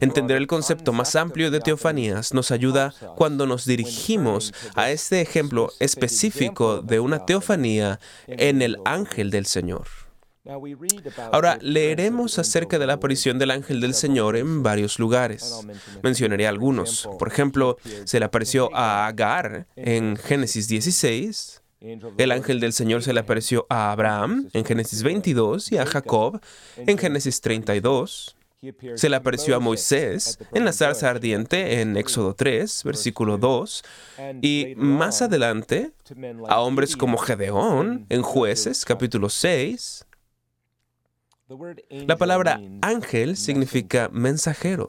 Entender 0.00 0.36
el 0.36 0.46
concepto 0.46 0.92
más 0.92 1.16
amplio 1.16 1.50
de 1.50 1.60
teofanías 1.60 2.34
nos 2.34 2.50
ayuda 2.50 2.92
cuando 3.16 3.46
nos 3.46 3.64
dirigimos 3.64 4.52
a 4.74 4.90
este 4.90 5.20
ejemplo 5.20 5.72
específico 5.78 6.82
de 6.82 7.00
una 7.00 7.24
teofanía 7.24 8.00
en 8.26 8.62
el 8.62 8.76
ángel 8.84 9.30
del 9.30 9.46
Señor. 9.46 9.86
Ahora 11.32 11.58
leeremos 11.62 12.38
acerca 12.38 12.78
de 12.78 12.86
la 12.86 12.94
aparición 12.94 13.38
del 13.38 13.50
ángel 13.50 13.80
del 13.80 13.94
Señor 13.94 14.36
en 14.36 14.62
varios 14.62 14.98
lugares. 14.98 15.64
Mencionaré 16.02 16.46
algunos. 16.46 17.08
Por 17.18 17.28
ejemplo, 17.28 17.78
se 18.04 18.18
le 18.18 18.26
apareció 18.26 18.74
a 18.74 19.06
Agar 19.06 19.66
en 19.74 20.16
Génesis 20.16 20.68
16. 20.68 21.62
El 22.18 22.32
ángel 22.32 22.60
del 22.60 22.72
Señor 22.72 23.02
se 23.02 23.12
le 23.12 23.20
apareció 23.20 23.66
a 23.70 23.92
Abraham 23.92 24.48
en 24.52 24.64
Génesis 24.64 25.02
22 25.02 25.72
y 25.72 25.78
a 25.78 25.86
Jacob 25.86 26.40
en 26.76 26.98
Génesis 26.98 27.40
32. 27.40 28.36
Se 28.94 29.10
le 29.10 29.16
apareció 29.16 29.56
a 29.56 29.60
Moisés 29.60 30.38
en 30.52 30.64
la 30.64 30.72
zarza 30.72 31.10
ardiente 31.10 31.80
en 31.80 31.98
Éxodo 31.98 32.34
3, 32.34 32.82
versículo 32.84 33.36
2, 33.36 33.82
y 34.40 34.74
más 34.76 35.20
adelante 35.20 35.92
a 36.48 36.60
hombres 36.60 36.96
como 36.96 37.18
Gedeón 37.18 38.06
en 38.08 38.22
Jueces, 38.22 38.86
capítulo 38.86 39.28
6, 39.28 40.06
la 41.90 42.16
palabra 42.16 42.58
ángel 42.80 43.36
significa 43.36 44.08
mensajero, 44.10 44.88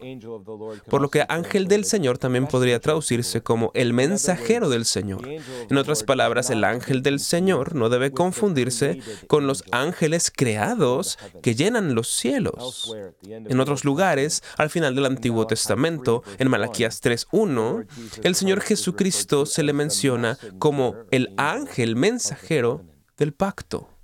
por 0.89 1.01
lo 1.01 1.09
que 1.09 1.25
ángel 1.27 1.67
del 1.67 1.83
Señor 1.83 2.17
también 2.17 2.47
podría 2.47 2.79
traducirse 2.79 3.41
como 3.41 3.71
el 3.73 3.91
mensajero 3.91 4.69
del 4.69 4.85
Señor. 4.85 5.27
En 5.27 5.77
otras 5.77 6.03
palabras, 6.03 6.49
el 6.49 6.63
ángel 6.63 7.03
del 7.03 7.19
Señor 7.19 7.75
no 7.75 7.89
debe 7.89 8.11
confundirse 8.11 8.99
con 9.27 9.47
los 9.47 9.65
ángeles 9.71 10.31
creados 10.33 11.19
que 11.41 11.55
llenan 11.55 11.93
los 11.93 12.07
cielos. 12.07 12.95
En 13.23 13.59
otros 13.59 13.83
lugares, 13.83 14.41
al 14.57 14.69
final 14.69 14.95
del 14.95 15.07
Antiguo 15.07 15.47
Testamento, 15.47 16.23
en 16.39 16.49
Malaquías 16.49 17.03
3.1, 17.03 17.85
el 18.23 18.35
Señor 18.35 18.61
Jesucristo 18.61 19.45
se 19.45 19.63
le 19.63 19.73
menciona 19.73 20.37
como 20.57 20.95
el 21.11 21.33
ángel 21.35 21.97
mensajero 21.97 22.85
del 23.17 23.33
pacto. 23.33 23.94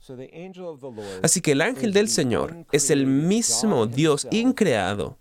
Así 1.21 1.41
que 1.41 1.51
el 1.51 1.61
ángel 1.61 1.93
del 1.93 2.07
Señor 2.09 2.65
es 2.71 2.89
el 2.89 3.05
mismo 3.05 3.85
Dios 3.85 4.27
increado, 4.31 5.17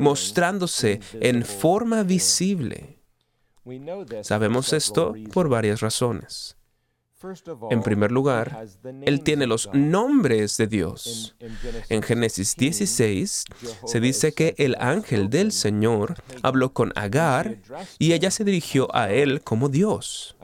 mostrándose 0.00 1.00
en 1.20 1.44
forma 1.44 2.02
visible. 2.02 2.98
Sabemos 4.22 4.72
esto 4.72 5.14
por 5.32 5.48
varias 5.48 5.80
razones. 5.80 6.56
En 7.70 7.82
primer 7.82 8.12
lugar, 8.12 8.66
Él 9.02 9.22
tiene 9.22 9.46
los 9.46 9.68
nombres 9.72 10.56
de 10.56 10.66
Dios. 10.66 11.36
En 11.88 12.02
Génesis 12.02 12.56
16 12.56 13.44
se 13.86 14.00
dice 14.00 14.32
que 14.32 14.54
el 14.58 14.76
ángel 14.78 15.30
del 15.30 15.52
Señor 15.52 16.16
habló 16.42 16.72
con 16.72 16.92
Agar 16.96 17.58
y 17.98 18.12
ella 18.12 18.30
se 18.30 18.44
dirigió 18.44 18.94
a 18.94 19.10
Él 19.10 19.42
como 19.42 19.68
Dios. 19.68 20.36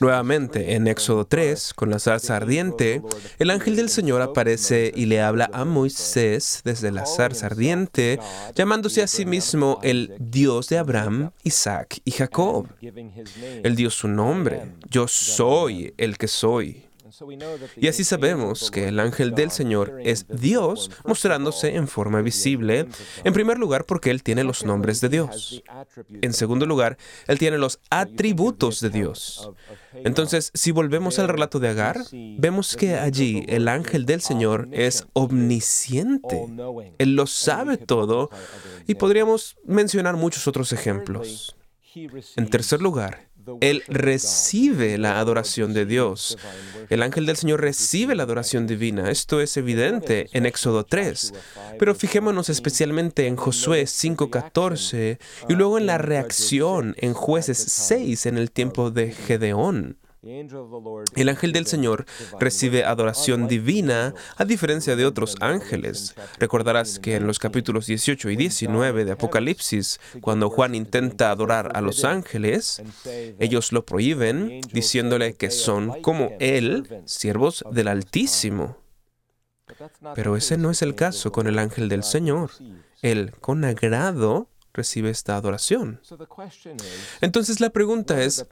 Nuevamente, 0.00 0.74
en 0.74 0.86
Éxodo 0.86 1.26
3, 1.26 1.74
con 1.74 1.90
la 1.90 1.98
zarza 1.98 2.36
ardiente, 2.36 3.02
el 3.38 3.50
ángel 3.50 3.76
del 3.76 3.88
Señor 3.88 4.22
aparece 4.22 4.92
y 4.94 5.06
le 5.06 5.20
habla 5.20 5.50
a 5.52 5.64
Moisés 5.64 6.62
desde 6.64 6.90
la 6.90 7.06
zarza 7.06 7.46
ardiente, 7.46 8.18
llamándose 8.54 9.02
a 9.02 9.06
sí 9.06 9.26
mismo 9.26 9.78
el 9.82 10.14
Dios 10.18 10.68
de 10.68 10.78
Abraham, 10.78 11.30
Isaac 11.42 12.00
y 12.04 12.10
Jacob. 12.12 12.68
Él 12.80 13.76
dio 13.76 13.90
su 13.90 14.08
nombre, 14.08 14.72
yo 14.88 15.06
soy 15.08 15.89
el 15.98 16.18
que 16.18 16.28
soy. 16.28 16.90
Y 17.76 17.88
así 17.88 18.04
sabemos 18.04 18.70
que 18.70 18.88
el 18.88 19.00
ángel 19.00 19.34
del 19.34 19.50
Señor 19.50 19.98
es 20.02 20.26
Dios 20.28 20.90
mostrándose 21.04 21.74
en 21.74 21.88
forma 21.88 22.22
visible, 22.22 22.86
en 23.24 23.32
primer 23.32 23.58
lugar 23.58 23.84
porque 23.84 24.10
Él 24.10 24.22
tiene 24.22 24.44
los 24.44 24.64
nombres 24.64 25.00
de 25.00 25.08
Dios. 25.08 25.62
En 26.22 26.32
segundo 26.32 26.66
lugar, 26.66 26.98
Él 27.26 27.38
tiene 27.38 27.58
los 27.58 27.80
atributos 27.90 28.80
de 28.80 28.90
Dios. 28.90 29.50
Entonces, 29.92 30.50
si 30.54 30.70
volvemos 30.70 31.18
al 31.18 31.28
relato 31.28 31.58
de 31.58 31.68
Agar, 31.68 32.00
vemos 32.12 32.76
que 32.76 32.94
allí 32.94 33.44
el 33.48 33.68
ángel 33.68 34.06
del 34.06 34.20
Señor 34.20 34.68
es 34.72 35.06
omnisciente. 35.12 36.46
Él 36.98 37.16
lo 37.16 37.26
sabe 37.26 37.76
todo 37.76 38.30
y 38.86 38.94
podríamos 38.94 39.56
mencionar 39.64 40.16
muchos 40.16 40.46
otros 40.46 40.72
ejemplos. 40.72 41.56
En 42.36 42.48
tercer 42.48 42.80
lugar, 42.80 43.29
él 43.60 43.82
recibe 43.88 44.98
la 44.98 45.18
adoración 45.18 45.72
de 45.72 45.86
Dios. 45.86 46.36
El 46.88 47.02
ángel 47.02 47.26
del 47.26 47.36
Señor 47.36 47.60
recibe 47.60 48.14
la 48.14 48.24
adoración 48.24 48.66
divina. 48.66 49.10
Esto 49.10 49.40
es 49.40 49.56
evidente 49.56 50.28
en 50.32 50.46
Éxodo 50.46 50.84
3. 50.84 51.32
Pero 51.78 51.94
fijémonos 51.94 52.48
especialmente 52.48 53.26
en 53.26 53.36
Josué 53.36 53.84
5.14 53.84 55.18
y 55.48 55.54
luego 55.54 55.78
en 55.78 55.86
la 55.86 55.98
reacción 55.98 56.94
en 56.98 57.14
jueces 57.14 57.58
6 57.58 58.26
en 58.26 58.38
el 58.38 58.50
tiempo 58.50 58.90
de 58.90 59.12
Gedeón. 59.12 59.99
El 60.22 61.28
ángel 61.30 61.52
del 61.52 61.66
Señor 61.66 62.04
recibe 62.38 62.84
adoración 62.84 63.48
divina 63.48 64.14
a 64.36 64.44
diferencia 64.44 64.94
de 64.94 65.06
otros 65.06 65.36
ángeles. 65.40 66.14
Recordarás 66.38 66.98
que 66.98 67.16
en 67.16 67.26
los 67.26 67.38
capítulos 67.38 67.86
18 67.86 68.28
y 68.28 68.36
19 68.36 69.06
de 69.06 69.12
Apocalipsis, 69.12 69.98
cuando 70.20 70.50
Juan 70.50 70.74
intenta 70.74 71.30
adorar 71.30 71.72
a 71.74 71.80
los 71.80 72.04
ángeles, 72.04 72.82
ellos 73.38 73.72
lo 73.72 73.86
prohíben 73.86 74.60
diciéndole 74.72 75.34
que 75.34 75.50
son 75.50 76.02
como 76.02 76.32
él, 76.38 77.02
siervos 77.06 77.64
del 77.70 77.88
Altísimo. 77.88 78.76
Pero 80.14 80.36
ese 80.36 80.58
no 80.58 80.70
es 80.70 80.82
el 80.82 80.94
caso 80.94 81.32
con 81.32 81.46
el 81.46 81.58
ángel 81.58 81.88
del 81.88 82.04
Señor. 82.04 82.50
Él, 83.00 83.32
con 83.40 83.64
agrado, 83.64 84.48
recibe 84.80 85.10
esta 85.10 85.36
adoración. 85.36 86.00
Entonces 87.20 87.60
la 87.60 87.70
pregunta 87.70 88.22
es, 88.22 88.46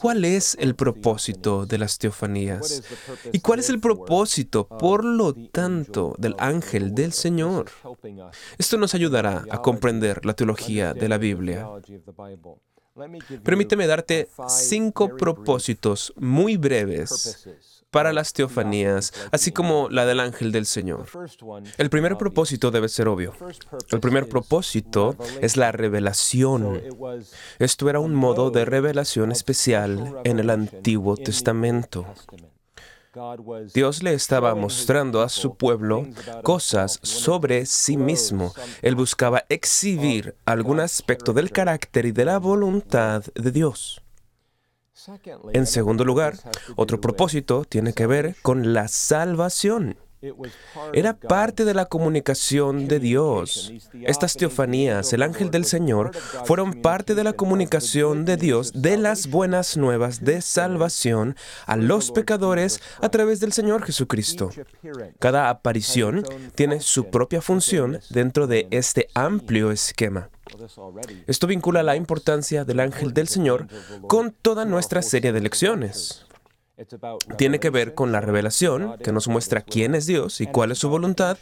¿cuál 0.00 0.24
es 0.24 0.56
el 0.60 0.74
propósito 0.74 1.64
de 1.66 1.78
las 1.78 1.98
teofanías? 1.98 2.82
¿Y 3.32 3.40
cuál 3.40 3.60
es 3.60 3.70
el 3.70 3.80
propósito, 3.80 4.68
por 4.68 5.04
lo 5.04 5.32
tanto, 5.32 6.14
del 6.18 6.34
ángel 6.38 6.94
del 6.94 7.12
Señor? 7.12 7.70
Esto 8.58 8.76
nos 8.76 8.94
ayudará 8.94 9.44
a 9.50 9.62
comprender 9.62 10.26
la 10.26 10.34
teología 10.34 10.92
de 10.92 11.08
la 11.08 11.18
Biblia. 11.18 11.66
Permíteme 13.42 13.86
darte 13.86 14.28
cinco 14.48 15.16
propósitos 15.16 16.12
muy 16.16 16.56
breves 16.56 17.48
para 17.90 18.12
las 18.12 18.32
teofanías, 18.32 19.12
así 19.32 19.52
como 19.52 19.88
la 19.90 20.06
del 20.06 20.20
ángel 20.20 20.52
del 20.52 20.66
Señor. 20.66 21.06
El 21.76 21.90
primer 21.90 22.16
propósito 22.16 22.70
debe 22.70 22.88
ser 22.88 23.08
obvio. 23.08 23.34
El 23.90 24.00
primer 24.00 24.28
propósito 24.28 25.16
es 25.40 25.56
la 25.56 25.72
revelación. 25.72 26.82
Esto 27.58 27.90
era 27.90 28.00
un 28.00 28.14
modo 28.14 28.50
de 28.50 28.64
revelación 28.64 29.32
especial 29.32 30.16
en 30.24 30.38
el 30.38 30.50
Antiguo 30.50 31.16
Testamento. 31.16 32.06
Dios 33.74 34.04
le 34.04 34.14
estaba 34.14 34.54
mostrando 34.54 35.20
a 35.22 35.28
su 35.28 35.56
pueblo 35.56 36.06
cosas 36.44 37.00
sobre 37.02 37.66
sí 37.66 37.96
mismo. 37.96 38.54
Él 38.82 38.94
buscaba 38.94 39.44
exhibir 39.48 40.36
algún 40.44 40.78
aspecto 40.78 41.32
del 41.32 41.50
carácter 41.50 42.06
y 42.06 42.12
de 42.12 42.24
la 42.24 42.38
voluntad 42.38 43.24
de 43.34 43.50
Dios. 43.50 44.00
En 45.52 45.66
segundo 45.66 46.04
lugar, 46.04 46.36
otro 46.76 47.00
propósito 47.00 47.64
tiene 47.64 47.92
que 47.92 48.06
ver 48.06 48.36
con 48.42 48.72
la 48.74 48.88
salvación. 48.88 49.96
Era 50.92 51.14
parte 51.16 51.64
de 51.64 51.72
la 51.72 51.86
comunicación 51.86 52.88
de 52.88 53.00
Dios. 53.00 53.72
Estas 54.02 54.34
teofanías, 54.34 55.14
el 55.14 55.22
ángel 55.22 55.50
del 55.50 55.64
Señor, 55.64 56.14
fueron 56.44 56.82
parte 56.82 57.14
de 57.14 57.24
la 57.24 57.32
comunicación 57.32 58.26
de 58.26 58.36
Dios 58.36 58.72
de 58.74 58.98
las 58.98 59.28
buenas 59.28 59.78
nuevas 59.78 60.22
de 60.22 60.42
salvación 60.42 61.36
a 61.64 61.76
los 61.76 62.10
pecadores 62.10 62.82
a 63.00 63.08
través 63.08 63.40
del 63.40 63.52
Señor 63.52 63.82
Jesucristo. 63.82 64.50
Cada 65.18 65.48
aparición 65.48 66.24
tiene 66.54 66.80
su 66.80 67.06
propia 67.06 67.40
función 67.40 68.00
dentro 68.10 68.46
de 68.46 68.68
este 68.70 69.08
amplio 69.14 69.70
esquema. 69.70 70.28
Esto 71.26 71.46
vincula 71.46 71.82
la 71.82 71.96
importancia 71.96 72.64
del 72.64 72.80
ángel 72.80 73.12
del 73.12 73.28
Señor 73.28 73.66
con 74.06 74.32
toda 74.32 74.64
nuestra 74.64 75.02
serie 75.02 75.32
de 75.32 75.40
lecciones. 75.40 76.26
Tiene 77.36 77.60
que 77.60 77.70
ver 77.70 77.94
con 77.94 78.10
la 78.10 78.20
revelación, 78.20 78.96
que 79.02 79.12
nos 79.12 79.28
muestra 79.28 79.60
quién 79.60 79.94
es 79.94 80.06
Dios 80.06 80.40
y 80.40 80.46
cuál 80.46 80.72
es 80.72 80.78
su 80.78 80.88
voluntad, 80.88 81.36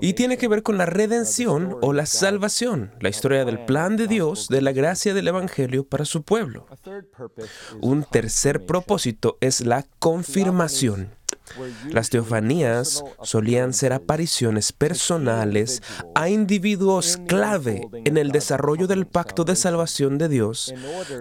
y 0.00 0.12
tiene 0.12 0.36
que 0.36 0.48
ver 0.48 0.62
con 0.62 0.76
la 0.76 0.86
redención 0.86 1.78
o 1.80 1.92
la 1.92 2.04
salvación, 2.04 2.92
la 3.00 3.08
historia 3.08 3.44
del 3.44 3.64
plan 3.64 3.96
de 3.96 4.06
Dios, 4.06 4.48
de 4.48 4.60
la 4.60 4.72
gracia 4.72 5.14
del 5.14 5.28
Evangelio 5.28 5.84
para 5.84 6.04
su 6.04 6.22
pueblo. 6.22 6.66
Un 7.80 8.04
tercer 8.04 8.66
propósito 8.66 9.38
es 9.40 9.62
la 9.62 9.86
confirmación. 9.98 11.10
Las 11.90 12.10
teofanías 12.10 13.04
solían 13.22 13.72
ser 13.72 13.92
apariciones 13.92 14.72
personales 14.72 15.82
a 16.14 16.28
individuos 16.28 17.18
clave 17.26 17.88
en 18.04 18.16
el 18.16 18.30
desarrollo 18.30 18.86
del 18.86 19.06
pacto 19.06 19.44
de 19.44 19.56
salvación 19.56 20.18
de 20.18 20.28
Dios 20.28 20.74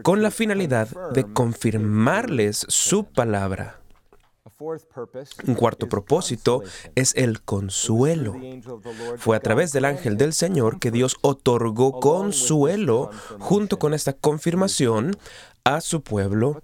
con 0.03 0.21
la 0.21 0.31
finalidad 0.31 0.89
de 1.13 1.31
confirmarles 1.31 2.65
su 2.69 3.05
palabra. 3.05 3.81
Un 5.47 5.55
cuarto 5.55 5.89
propósito 5.89 6.61
es 6.95 7.15
el 7.15 7.41
consuelo. 7.41 8.35
Fue 9.17 9.35
a 9.35 9.39
través 9.39 9.71
del 9.71 9.85
ángel 9.85 10.17
del 10.17 10.33
Señor 10.33 10.79
que 10.79 10.91
Dios 10.91 11.17
otorgó 11.21 11.99
consuelo 11.99 13.09
junto 13.39 13.79
con 13.79 13.93
esta 13.93 14.13
confirmación 14.13 15.17
a 15.63 15.81
su 15.81 16.01
pueblo 16.03 16.61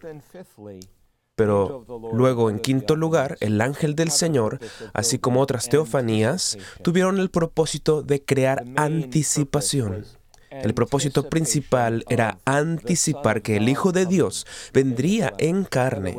pero 1.38 1.86
luego, 2.14 2.50
en 2.50 2.58
quinto 2.58 2.96
lugar, 2.96 3.38
el 3.42 3.62
ángel 3.62 3.94
del 3.94 4.10
Señor, 4.10 4.58
así 4.94 5.20
como 5.20 5.40
otras 5.40 5.70
teofanías, 5.70 6.58
tuvieron 6.82 7.20
el 7.20 7.30
propósito 7.30 8.02
de 8.02 8.24
crear 8.24 8.66
anticipación. 8.76 10.04
El 10.50 10.74
propósito 10.74 11.30
principal 11.30 12.06
era 12.10 12.40
anticipar 12.46 13.44
que 13.44 13.58
el 13.58 13.70
Hijo 13.70 13.92
de 13.92 14.08
Dios 14.08 14.48
vendría 14.74 15.32
en 15.38 15.64
carne. 15.64 16.18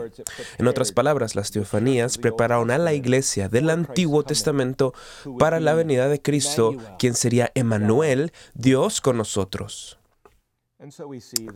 En 0.56 0.68
otras 0.68 0.92
palabras, 0.92 1.34
las 1.34 1.50
teofanías 1.50 2.16
prepararon 2.16 2.70
a 2.70 2.78
la 2.78 2.92
iglesia 2.92 3.48
del 3.48 3.70
Antiguo 3.70 4.22
Testamento 4.22 4.94
para 5.36 5.58
la 5.58 5.74
venida 5.74 6.08
de 6.08 6.22
Cristo, 6.22 6.76
quien 6.96 7.14
sería 7.14 7.50
Emmanuel, 7.56 8.32
Dios 8.54 9.00
con 9.00 9.16
nosotros. 9.16 9.98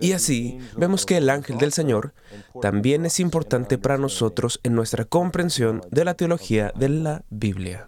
Y 0.00 0.12
así 0.12 0.58
vemos 0.76 1.06
que 1.06 1.16
el 1.16 1.30
ángel 1.30 1.58
del 1.58 1.72
Señor 1.72 2.12
también 2.60 3.06
es 3.06 3.20
importante 3.20 3.78
para 3.78 3.96
nosotros 3.96 4.58
en 4.64 4.74
nuestra 4.74 5.04
comprensión 5.04 5.82
de 5.90 6.04
la 6.04 6.14
teología 6.14 6.72
de 6.74 6.88
la 6.88 7.24
Biblia. 7.30 7.86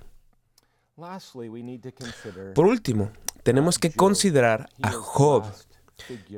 Por 2.54 2.66
último, 2.66 3.10
tenemos 3.42 3.80
que 3.80 3.90
considerar 3.90 4.68
a 4.80 4.92
Job. 4.92 5.44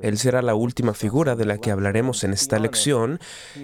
Él 0.03 0.17
será 0.19 0.41
la 0.41 0.55
última 0.55 0.95
figura 0.95 1.37
de 1.37 1.45
la 1.45 1.59
que 1.59 1.71
hablaremos 1.71 2.25
en 2.25 2.33
esta 2.33 2.59
lección 2.59 3.19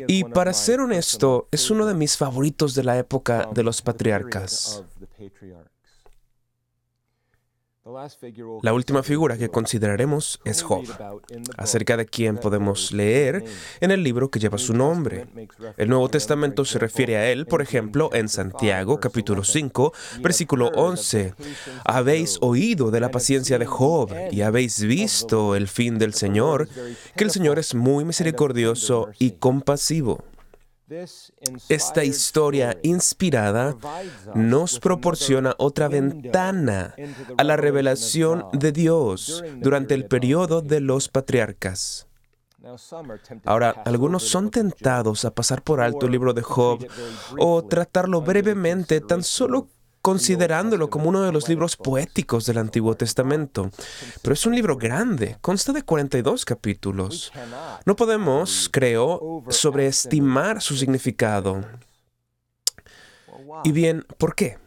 y 0.07 0.25
para 0.25 0.53
ser 0.53 0.81
honesto 0.81 1.49
es 1.51 1.71
uno 1.71 1.87
de 1.87 1.95
mis 1.95 2.17
favoritos 2.17 2.75
de 2.75 2.85
la 2.85 2.99
época 2.99 3.49
de 3.55 3.63
los 3.63 3.81
patriarcas. 3.81 4.85
La 8.63 8.73
última 8.73 9.03
figura 9.03 9.37
que 9.37 9.49
consideraremos 9.49 10.41
es 10.45 10.63
Job, 10.63 10.85
acerca 11.57 11.97
de 11.97 12.07
quien 12.07 12.39
podemos 12.39 12.93
leer 12.93 13.45
en 13.81 13.91
el 13.91 14.05
libro 14.05 14.31
que 14.31 14.39
lleva 14.39 14.57
su 14.57 14.73
nombre. 14.73 15.27
El 15.77 15.89
Nuevo 15.89 16.09
Testamento 16.09 16.65
se 16.65 16.79
refiere 16.79 17.17
a 17.17 17.31
él, 17.33 17.45
por 17.47 17.61
ejemplo, 17.61 18.11
en 18.13 18.29
Santiago 18.29 19.01
capítulo 19.01 19.43
5, 19.43 19.93
versículo 20.21 20.69
11. 20.77 21.35
Habéis 21.85 22.39
oído 22.41 22.93
de 22.93 23.01
la 23.01 23.11
paciencia 23.11 23.59
de 23.59 23.67
Job 23.67 24.15
y 24.31 24.43
habéis 24.43 24.81
visto 24.85 25.57
el 25.57 25.67
fin 25.67 25.99
del 25.99 26.15
Señor, 26.15 26.69
que 27.17 27.25
el 27.25 27.33
Señor 27.33 27.59
es 27.59 27.75
muy 27.75 28.05
misericordioso 28.05 29.09
y 29.19 29.33
compasivo. 29.33 30.23
Esta 31.69 32.05
historia 32.05 32.79
inspirada 32.83 33.77
nos 34.35 34.79
proporciona 34.79 35.55
otra 35.59 35.89
ventana 35.89 36.95
a 37.39 37.45
la 37.45 37.57
revelación 37.57 38.45
de 38.53 38.73
Dios 38.73 39.43
durante 39.59 39.95
el 39.95 40.07
periodo 40.07 40.61
de 40.61 40.81
los 40.81 41.09
patriarcas. 41.09 42.07
Ahora, 43.45 43.71
algunos 43.85 44.23
son 44.23 44.51
tentados 44.51 45.25
a 45.25 45.35
pasar 45.35 45.63
por 45.63 45.81
alto 45.81 46.07
el 46.07 46.13
libro 46.13 46.33
de 46.33 46.43
Job 46.43 46.87
o 47.39 47.65
tratarlo 47.65 48.21
brevemente 48.21 49.01
tan 49.01 49.23
solo 49.23 49.69
considerándolo 50.03 50.91
como 50.91 51.09
uno 51.09 51.23
de 51.23 51.33
los 51.33 51.49
libros 51.49 51.77
poéticos 51.77 52.45
del 52.45 52.59
Antiguo 52.59 52.97
Testamento. 52.97 53.71
Pero 54.21 54.35
es 54.35 54.45
un 54.45 54.55
libro 54.55 54.77
grande, 54.77 55.39
consta 55.41 55.73
de 55.73 55.83
42 55.83 56.45
capítulos. 56.45 57.33
No 57.87 57.97
podemos, 57.97 58.69
creo, 58.71 59.45
sobreestimar 59.49 60.61
su 60.61 60.77
significado. 60.77 61.65
Y 63.65 63.71
bien, 63.71 64.05
¿por 64.19 64.35
qué? 64.35 64.59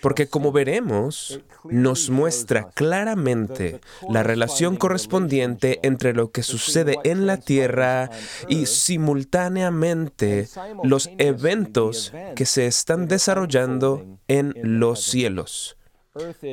Porque 0.00 0.28
como 0.28 0.52
veremos, 0.52 1.40
nos 1.64 2.10
muestra 2.10 2.70
claramente 2.70 3.80
la 4.08 4.22
relación 4.22 4.76
correspondiente 4.76 5.80
entre 5.82 6.12
lo 6.12 6.30
que 6.30 6.42
sucede 6.42 6.96
en 7.04 7.26
la 7.26 7.36
tierra 7.36 8.10
y 8.48 8.66
simultáneamente 8.66 10.48
los 10.82 11.10
eventos 11.18 12.12
que 12.36 12.46
se 12.46 12.66
están 12.66 13.08
desarrollando 13.08 14.18
en 14.28 14.54
los 14.62 15.02
cielos. 15.02 15.76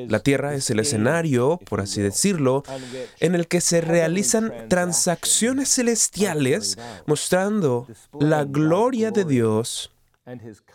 La 0.07 0.19
Tierra 0.19 0.53
es 0.53 0.69
el 0.69 0.79
escenario, 0.79 1.59
por 1.69 1.81
así 1.81 2.01
decirlo, 2.01 2.63
en 3.19 3.35
el 3.35 3.47
que 3.47 3.59
se 3.59 3.81
realizan 3.81 4.53
transacciones 4.69 5.75
celestiales 5.75 6.77
mostrando 7.05 7.85
la 8.17 8.45
gloria 8.45 9.11
de 9.11 9.25
Dios 9.25 9.91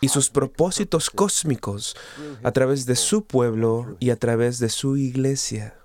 y 0.01 0.09
sus 0.09 0.29
propósitos 0.29 1.09
cósmicos 1.09 1.95
a 2.43 2.51
través 2.51 2.85
de 2.85 2.95
su 2.95 3.25
pueblo 3.25 3.97
y 3.99 4.09
a 4.09 4.15
través 4.17 4.59
de 4.59 4.69
su 4.69 4.97
iglesia. 4.97 5.75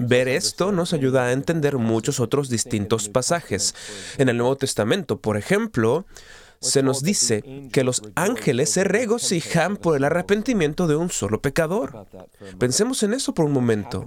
Ver 0.00 0.28
esto 0.28 0.72
nos 0.72 0.92
ayuda 0.92 1.26
a 1.26 1.32
entender 1.32 1.76
muchos 1.76 2.18
otros 2.18 2.48
distintos 2.48 3.08
pasajes. 3.08 3.74
En 4.18 4.28
el 4.28 4.36
Nuevo 4.36 4.56
Testamento, 4.56 5.20
por 5.20 5.36
ejemplo, 5.36 6.04
se 6.60 6.82
nos 6.82 7.02
dice 7.02 7.42
que 7.72 7.84
los 7.84 8.02
ángeles 8.16 8.68
se 8.70 8.84
regocijan 8.84 9.78
por 9.78 9.96
el 9.96 10.04
arrepentimiento 10.04 10.86
de 10.86 10.94
un 10.94 11.10
solo 11.10 11.40
pecador. 11.40 12.06
Pensemos 12.58 13.02
en 13.02 13.14
eso 13.14 13.32
por 13.32 13.46
un 13.46 13.52
momento. 13.52 14.04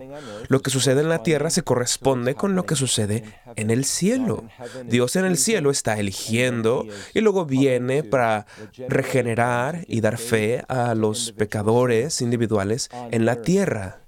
Lo 0.50 0.62
que 0.62 0.70
sucede 0.70 1.02
en 1.02 1.10
la 1.10 1.24
tierra 1.24 1.50
se 1.50 1.64
corresponde 1.64 2.36
con 2.36 2.56
lo 2.56 2.68
que 2.68 2.76
sucede 2.76 3.24
en 3.56 3.72
el 3.72 3.86
cielo. 3.86 4.44
Dios 4.86 5.16
en 5.16 5.26
el 5.26 5.38
cielo 5.38 5.72
está 5.72 6.00
eligiendo 6.00 6.86
y 7.16 7.22
luego 7.22 7.46
viene 7.46 8.04
para 8.04 8.46
regenerar 8.88 9.86
y 9.88 10.02
dar 10.02 10.20
fe 10.20 10.64
a 10.68 10.94
los 10.94 11.32
pecadores 11.32 12.22
individuales 12.22 12.90
en 13.10 13.26
la 13.26 13.42
tierra. 13.42 14.03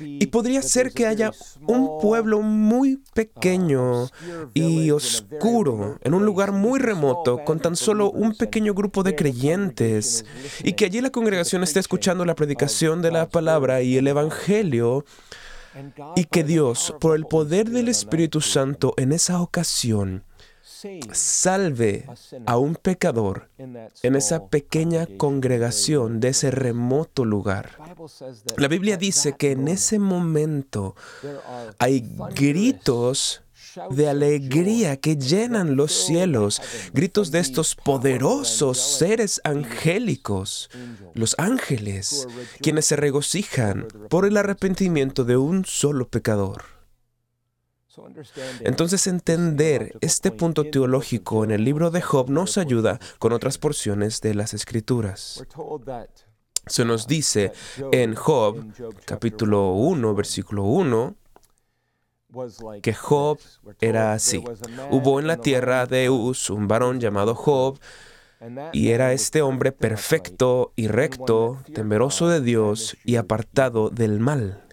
Y 0.00 0.26
podría 0.26 0.62
ser 0.62 0.92
que 0.92 1.06
haya 1.06 1.30
un 1.66 2.00
pueblo 2.00 2.40
muy 2.40 3.02
pequeño 3.14 4.08
y 4.54 4.90
oscuro, 4.90 5.98
en 6.02 6.14
un 6.14 6.24
lugar 6.24 6.52
muy 6.52 6.80
remoto, 6.80 7.44
con 7.44 7.60
tan 7.60 7.76
solo 7.76 8.10
un 8.10 8.36
pequeño 8.36 8.74
grupo 8.74 9.02
de 9.02 9.14
creyentes, 9.14 10.24
y 10.64 10.72
que 10.72 10.86
allí 10.86 11.00
la 11.00 11.10
congregación 11.10 11.62
esté 11.62 11.80
escuchando 11.80 12.24
la 12.24 12.34
predicación 12.34 13.00
de 13.00 13.12
la 13.12 13.28
palabra 13.28 13.82
y 13.82 13.96
el 13.96 14.08
Evangelio, 14.08 15.04
y 16.16 16.24
que 16.24 16.42
Dios, 16.42 16.94
por 17.00 17.14
el 17.14 17.26
poder 17.26 17.70
del 17.70 17.88
Espíritu 17.88 18.40
Santo 18.40 18.94
en 18.96 19.12
esa 19.12 19.40
ocasión, 19.40 20.24
salve 21.12 22.06
a 22.46 22.56
un 22.56 22.76
pecador 22.76 23.50
en 23.58 24.14
esa 24.16 24.48
pequeña 24.48 25.06
congregación 25.16 26.20
de 26.20 26.28
ese 26.28 26.50
remoto 26.50 27.24
lugar. 27.24 27.78
La 28.56 28.68
Biblia 28.68 28.96
dice 28.96 29.34
que 29.36 29.52
en 29.52 29.68
ese 29.68 29.98
momento 29.98 30.94
hay 31.78 32.08
gritos 32.34 33.42
de 33.90 34.08
alegría 34.08 34.96
que 34.96 35.16
llenan 35.16 35.76
los 35.76 35.92
cielos, 35.92 36.60
gritos 36.92 37.30
de 37.30 37.40
estos 37.40 37.74
poderosos 37.74 38.78
seres 38.78 39.40
angélicos, 39.44 40.70
los 41.14 41.34
ángeles, 41.38 42.26
quienes 42.60 42.86
se 42.86 42.96
regocijan 42.96 43.86
por 44.08 44.26
el 44.26 44.36
arrepentimiento 44.36 45.24
de 45.24 45.36
un 45.36 45.64
solo 45.64 46.08
pecador. 46.08 46.77
Entonces 48.60 49.06
entender 49.06 49.96
este 50.00 50.30
punto 50.30 50.64
teológico 50.64 51.44
en 51.44 51.50
el 51.50 51.64
libro 51.64 51.90
de 51.90 52.02
Job 52.02 52.30
nos 52.30 52.58
ayuda 52.58 52.98
con 53.18 53.32
otras 53.32 53.58
porciones 53.58 54.20
de 54.20 54.34
las 54.34 54.54
escrituras. 54.54 55.44
Se 56.66 56.84
nos 56.84 57.06
dice 57.06 57.52
en 57.92 58.14
Job, 58.14 58.62
capítulo 59.04 59.72
1, 59.72 60.14
versículo 60.14 60.64
1, 60.64 61.16
que 62.82 62.92
Job 62.92 63.38
era 63.80 64.12
así. 64.12 64.44
Hubo 64.90 65.18
en 65.18 65.26
la 65.26 65.38
tierra 65.38 65.86
de 65.86 66.10
Uz 66.10 66.50
un 66.50 66.68
varón 66.68 67.00
llamado 67.00 67.34
Job, 67.34 67.78
y 68.72 68.90
era 68.90 69.12
este 69.12 69.42
hombre 69.42 69.72
perfecto 69.72 70.72
y 70.76 70.88
recto, 70.88 71.58
temeroso 71.74 72.28
de 72.28 72.40
Dios 72.40 72.96
y 73.04 73.16
apartado 73.16 73.90
del 73.90 74.20
mal. 74.20 74.67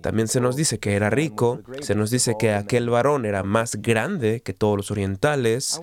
También 0.00 0.28
se 0.28 0.40
nos 0.40 0.56
dice 0.56 0.78
que 0.78 0.94
era 0.94 1.10
rico, 1.10 1.60
se 1.80 1.94
nos 1.94 2.10
dice 2.10 2.36
que 2.38 2.52
aquel 2.52 2.88
varón 2.90 3.24
era 3.24 3.42
más 3.42 3.76
grande 3.76 4.40
que 4.42 4.52
todos 4.52 4.76
los 4.76 4.90
orientales. 4.90 5.80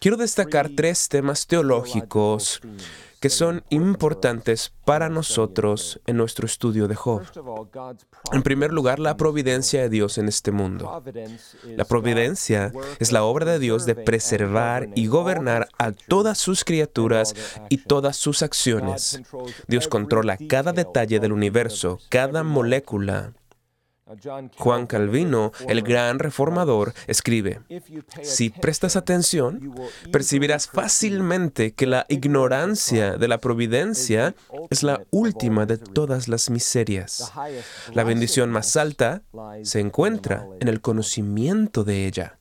Quiero 0.00 0.16
destacar 0.16 0.70
tres 0.76 1.08
temas 1.08 1.46
teológicos 1.46 2.60
que 3.24 3.30
son 3.30 3.64
importantes 3.70 4.74
para 4.84 5.08
nosotros 5.08 5.98
en 6.04 6.18
nuestro 6.18 6.44
estudio 6.44 6.88
de 6.88 6.94
Job. 6.94 7.22
En 8.32 8.42
primer 8.42 8.70
lugar, 8.70 8.98
la 8.98 9.16
providencia 9.16 9.80
de 9.80 9.88
Dios 9.88 10.18
en 10.18 10.28
este 10.28 10.52
mundo. 10.52 11.02
La 11.64 11.86
providencia 11.86 12.70
es 12.98 13.12
la 13.12 13.24
obra 13.24 13.46
de 13.46 13.58
Dios 13.58 13.86
de 13.86 13.94
preservar 13.94 14.90
y 14.94 15.06
gobernar 15.06 15.70
a 15.78 15.92
todas 15.92 16.36
sus 16.36 16.64
criaturas 16.64 17.34
y 17.70 17.78
todas 17.78 18.18
sus 18.18 18.42
acciones. 18.42 19.22
Dios 19.68 19.88
controla 19.88 20.36
cada 20.36 20.74
detalle 20.74 21.18
del 21.18 21.32
universo, 21.32 22.00
cada 22.10 22.42
molécula, 22.42 23.32
Juan 24.58 24.86
Calvino, 24.86 25.52
el 25.66 25.82
gran 25.82 26.18
reformador, 26.18 26.92
escribe, 27.06 27.60
si 28.22 28.50
prestas 28.50 28.96
atención, 28.96 29.74
percibirás 30.12 30.68
fácilmente 30.68 31.72
que 31.72 31.86
la 31.86 32.04
ignorancia 32.08 33.16
de 33.16 33.28
la 33.28 33.38
providencia 33.38 34.34
es 34.68 34.82
la 34.82 35.00
última 35.10 35.64
de 35.64 35.78
todas 35.78 36.28
las 36.28 36.50
miserias. 36.50 37.32
La 37.94 38.04
bendición 38.04 38.50
más 38.50 38.76
alta 38.76 39.22
se 39.62 39.80
encuentra 39.80 40.46
en 40.60 40.68
el 40.68 40.80
conocimiento 40.80 41.82
de 41.82 42.06
ella. 42.06 42.38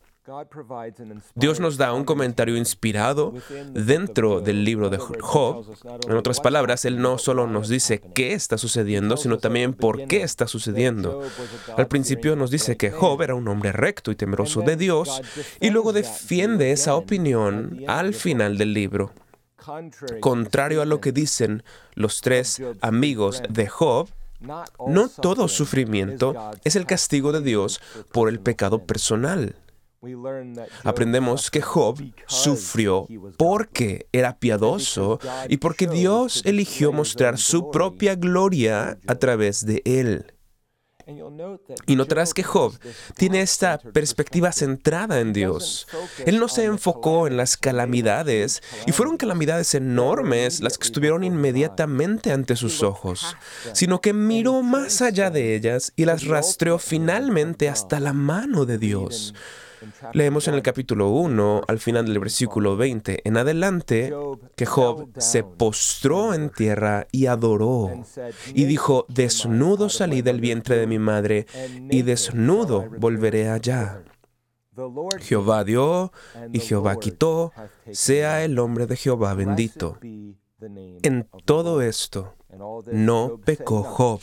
Dios 1.36 1.60
nos 1.60 1.78
da 1.78 1.92
un 1.94 2.06
comentario 2.06 2.56
inspirado 2.56 3.34
dentro 3.74 4.40
del 4.40 4.64
libro 4.64 4.90
de 4.90 4.98
Job. 4.98 5.66
En 6.08 6.16
otras 6.16 6.40
palabras, 6.40 6.86
Él 6.86 7.02
no 7.02 7.18
solo 7.18 7.46
nos 7.48 7.68
dice 7.68 8.00
qué 8.00 8.34
está 8.34 8.58
sucediendo, 8.58 9.18
sino 9.18 9.38
también 9.38 9.74
por 9.74 10.08
qué 10.08 10.24
está 10.24 10.48
sucediendo. 10.48 11.22
Al 11.76 11.88
principio 11.88 12.36
nos 12.36 12.52
dice 12.52 12.78
que 12.78 12.92
Job 12.92 13.22
era 13.22 13.36
un 13.36 13.48
hombre 13.48 13.74
recto 13.74 14.12
y 14.12 14.16
temeroso 14.16 14.62
de 14.62 14.78
Dios, 14.78 15.22
y 15.60 15.72
luego 15.72 15.92
defiende 15.92 16.72
esa 16.72 16.96
opinión 16.96 17.84
al 17.88 18.14
final 18.14 18.58
del 18.58 18.74
libro. 18.74 19.12
Contrario 20.20 20.82
a 20.82 20.86
lo 20.86 21.02
que 21.02 21.12
dicen 21.12 21.64
los 21.96 22.22
tres 22.22 22.62
amigos 22.82 23.42
de 23.50 23.68
Job, 23.68 24.10
no 24.88 25.10
todo 25.10 25.48
sufrimiento 25.48 26.36
es 26.64 26.76
el 26.76 26.86
castigo 26.86 27.32
de 27.32 27.42
Dios 27.42 27.82
por 28.12 28.30
el 28.30 28.40
pecado 28.40 28.80
personal. 28.86 29.56
Aprendemos 30.84 31.50
que 31.50 31.62
Job 31.62 32.02
sufrió 32.28 33.08
porque 33.38 34.08
era 34.12 34.38
piadoso 34.38 35.20
y 35.48 35.58
porque 35.58 35.88
Dios 35.88 36.42
eligió 36.46 36.92
mostrar 36.92 37.38
su 37.38 37.72
propia 37.72 38.16
gloria 38.16 38.98
a 39.08 39.16
través 39.16 39.66
de 39.66 39.82
él. 39.86 40.34
Y 41.86 41.96
notarás 41.96 42.34
que 42.34 42.44
Job 42.44 42.78
tiene 43.18 43.42
esta 43.42 43.78
perspectiva 43.78 44.52
centrada 44.52 45.20
en 45.20 45.34
Dios. 45.34 45.88
Él 46.26 46.40
no 46.40 46.48
se 46.48 46.64
enfocó 46.66 47.28
en 47.28 47.36
las 47.36 47.58
calamidades, 47.58 48.62
y 48.86 48.92
fueron 48.92 49.18
calamidades 49.18 49.76
enormes 49.76 50.62
las 50.62 50.78
que 50.78 50.86
estuvieron 50.86 51.24
inmediatamente 51.24 52.32
ante 52.32 52.56
sus 52.56 52.84
ojos, 52.84 53.36
sino 53.74 54.00
que 54.00 54.14
miró 54.14 54.62
más 54.62 55.02
allá 55.02 55.30
de 55.30 55.56
ellas 55.56 55.92
y 55.96 56.06
las 56.06 56.26
rastreó 56.26 56.80
finalmente 56.80 57.68
hasta 57.68 58.00
la 58.00 58.14
mano 58.14 58.66
de 58.66 58.78
Dios. 58.78 59.34
Leemos 60.14 60.48
en 60.48 60.56
el 60.56 60.62
capítulo 60.62 61.10
1, 61.10 61.62
al 61.68 61.80
final 61.80 62.06
del 62.06 62.20
versículo 62.20 62.78
20 62.78 63.22
en 63.24 63.38
adelante, 63.38 64.14
que 64.56 64.66
Job 64.66 65.10
se 65.18 65.44
postró 65.44 66.34
en 66.34 66.50
tierra 66.50 67.08
y 67.12 67.28
adoró, 67.28 68.04
y 68.54 68.66
dijo, 68.66 69.06
desnudo 69.10 69.90
salí 69.90 70.22
del 70.22 70.40
vientre 70.40 70.78
de 70.78 70.88
mi 70.88 71.00
madre, 71.00 71.46
y 71.90 72.02
desnudo 72.02 72.86
volveré 73.00 73.50
allá. 73.50 74.04
Jehová 75.20 75.64
dio 75.64 76.12
y 76.52 76.60
Jehová 76.60 76.98
quitó, 76.98 77.54
sea 77.92 78.44
el 78.44 78.56
nombre 78.56 78.88
de 78.88 78.96
Jehová 78.96 79.34
bendito. 79.34 80.00
En 81.04 81.28
todo 81.46 81.82
esto 81.82 82.36
no 82.92 83.40
pecó 83.44 83.84
Job 83.84 84.22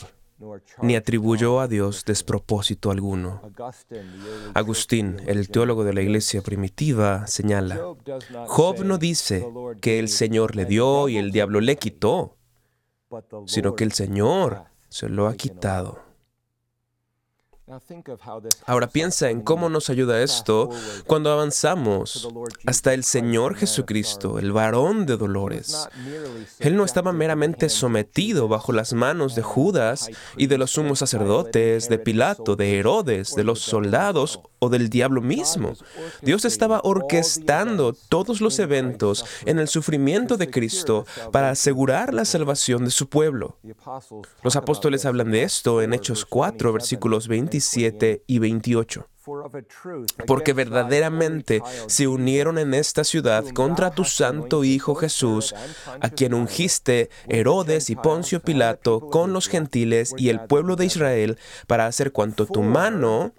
ni 0.82 0.96
atribuyó 0.96 1.60
a 1.60 1.68
Dios 1.68 2.04
despropósito 2.04 2.90
alguno. 2.90 3.42
Agustín, 4.54 5.20
el 5.26 5.48
teólogo 5.48 5.84
de 5.84 5.92
la 5.92 6.02
iglesia 6.02 6.42
primitiva, 6.42 7.26
señala, 7.26 7.78
Job 8.46 8.84
no 8.84 8.98
dice 8.98 9.46
que 9.80 9.98
el 9.98 10.08
Señor 10.08 10.56
le 10.56 10.64
dio 10.64 11.08
y 11.08 11.16
el 11.16 11.30
diablo 11.30 11.60
le 11.60 11.76
quitó, 11.76 12.36
sino 13.46 13.74
que 13.74 13.84
el 13.84 13.92
Señor 13.92 14.64
se 14.88 15.08
lo 15.08 15.26
ha 15.26 15.34
quitado. 15.34 16.09
Ahora 18.66 18.88
piensa 18.88 19.30
en 19.30 19.42
cómo 19.42 19.68
nos 19.68 19.90
ayuda 19.90 20.22
esto 20.22 20.70
cuando 21.06 21.30
avanzamos 21.30 22.28
hasta 22.66 22.94
el 22.94 23.04
Señor 23.04 23.56
Jesucristo, 23.56 24.38
el 24.38 24.52
varón 24.52 25.06
de 25.06 25.16
dolores. 25.16 25.88
Él 26.58 26.76
no 26.76 26.84
estaba 26.84 27.12
meramente 27.12 27.68
sometido 27.68 28.48
bajo 28.48 28.72
las 28.72 28.92
manos 28.92 29.34
de 29.34 29.42
Judas 29.42 30.10
y 30.36 30.46
de 30.46 30.58
los 30.58 30.72
sumos 30.72 30.98
sacerdotes, 30.98 31.88
de 31.88 31.98
Pilato, 31.98 32.56
de 32.56 32.78
Herodes, 32.78 33.34
de 33.34 33.44
los 33.44 33.60
soldados 33.60 34.40
o 34.60 34.68
del 34.68 34.90
diablo 34.90 35.20
mismo. 35.20 35.74
Dios 36.22 36.44
estaba 36.44 36.80
orquestando 36.84 37.94
todos 38.08 38.40
los 38.40 38.58
eventos 38.58 39.24
en 39.46 39.58
el 39.58 39.68
sufrimiento 39.68 40.36
de 40.36 40.50
Cristo 40.50 41.06
para 41.32 41.50
asegurar 41.50 42.14
la 42.14 42.24
salvación 42.24 42.84
de 42.84 42.90
su 42.90 43.08
pueblo. 43.08 43.56
Los 44.42 44.56
apóstoles 44.56 45.04
hablan 45.06 45.30
de 45.30 45.42
esto 45.42 45.82
en 45.82 45.94
Hechos 45.94 46.24
4, 46.26 46.72
versículos 46.72 47.26
27 47.60 48.24
y 48.26 48.38
28 48.38 49.06
porque 50.26 50.54
verdaderamente 50.54 51.62
se 51.86 52.08
unieron 52.08 52.58
en 52.58 52.72
esta 52.72 53.04
ciudad 53.04 53.44
contra 53.54 53.90
tu 53.90 54.04
santo 54.04 54.64
Hijo 54.64 54.94
Jesús, 54.94 55.54
a 56.00 56.08
quien 56.08 56.32
ungiste 56.32 57.10
Herodes 57.28 57.90
y 57.90 57.96
Poncio 57.96 58.40
Pilato 58.40 58.98
con 58.98 59.34
los 59.34 59.48
gentiles 59.48 60.14
y 60.16 60.30
el 60.30 60.40
pueblo 60.40 60.74
de 60.74 60.86
Israel 60.86 61.38
para 61.66 61.86
hacer 61.86 62.12
cuanto 62.12 62.46
tu 62.46 62.62
mano 62.62 63.34